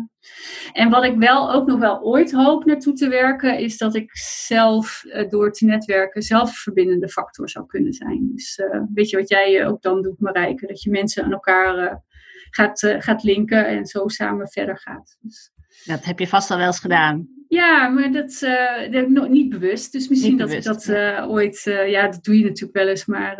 en 0.72 0.90
wat 0.90 1.04
ik 1.04 1.16
wel 1.16 1.52
ook 1.52 1.66
nog 1.66 1.78
wel 1.78 2.00
ooit 2.00 2.32
hoop 2.32 2.64
naartoe 2.64 2.92
te 2.92 3.08
werken, 3.08 3.58
is 3.58 3.76
dat 3.76 3.94
ik 3.94 4.10
zelf 4.46 5.02
uh, 5.04 5.28
door 5.28 5.52
te 5.52 5.64
netwerken 5.64 6.22
zelf 6.22 6.48
een 6.48 6.54
verbindende 6.54 7.08
factor 7.08 7.48
zou 7.48 7.66
kunnen 7.66 7.92
zijn. 7.92 8.30
Dus 8.34 8.58
uh, 8.58 8.82
weet 8.94 9.10
je 9.10 9.16
wat 9.16 9.28
jij 9.28 9.66
ook 9.66 9.82
dan 9.82 10.02
doet, 10.02 10.20
Marijke? 10.20 10.66
Dat 10.66 10.82
je 10.82 10.90
mensen 10.90 11.24
aan 11.24 11.32
elkaar 11.32 12.02
gaat, 12.50 12.96
gaat 12.98 13.22
linken 13.22 13.66
en 13.66 13.86
zo 13.86 14.08
samen 14.08 14.48
verder 14.48 14.78
gaat. 14.78 15.16
Dus, 15.20 15.52
dat 15.84 16.04
heb 16.04 16.18
je 16.18 16.28
vast 16.28 16.50
al 16.50 16.56
wel 16.56 16.66
eens 16.66 16.80
gedaan. 16.80 17.28
Ja, 17.48 17.88
maar 17.88 18.12
dat, 18.12 18.38
dat 18.90 19.08
nog 19.08 19.28
niet 19.28 19.48
bewust. 19.48 19.92
Dus 19.92 20.08
misschien 20.08 20.36
dat 20.36 20.50
ik 20.50 20.62
dat 20.62 20.90
ooit, 21.28 21.62
ja, 21.86 22.08
dat 22.08 22.24
doe 22.24 22.38
je 22.38 22.44
natuurlijk 22.44 22.78
wel 22.78 22.88
eens, 22.88 23.06
maar 23.06 23.36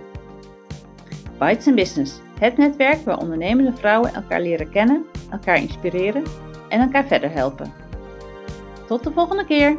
Bytes 1.37 1.73
Business, 1.73 2.21
het 2.39 2.57
netwerk 2.57 3.05
waar 3.05 3.19
ondernemende 3.19 3.73
vrouwen 3.73 4.13
elkaar 4.13 4.41
leren 4.41 4.69
kennen, 4.69 5.05
elkaar 5.31 5.61
inspireren 5.61 6.23
en 6.69 6.81
elkaar 6.81 7.05
verder 7.05 7.31
helpen. 7.31 7.73
Tot 8.87 9.03
de 9.03 9.11
volgende 9.11 9.45
keer! 9.45 9.77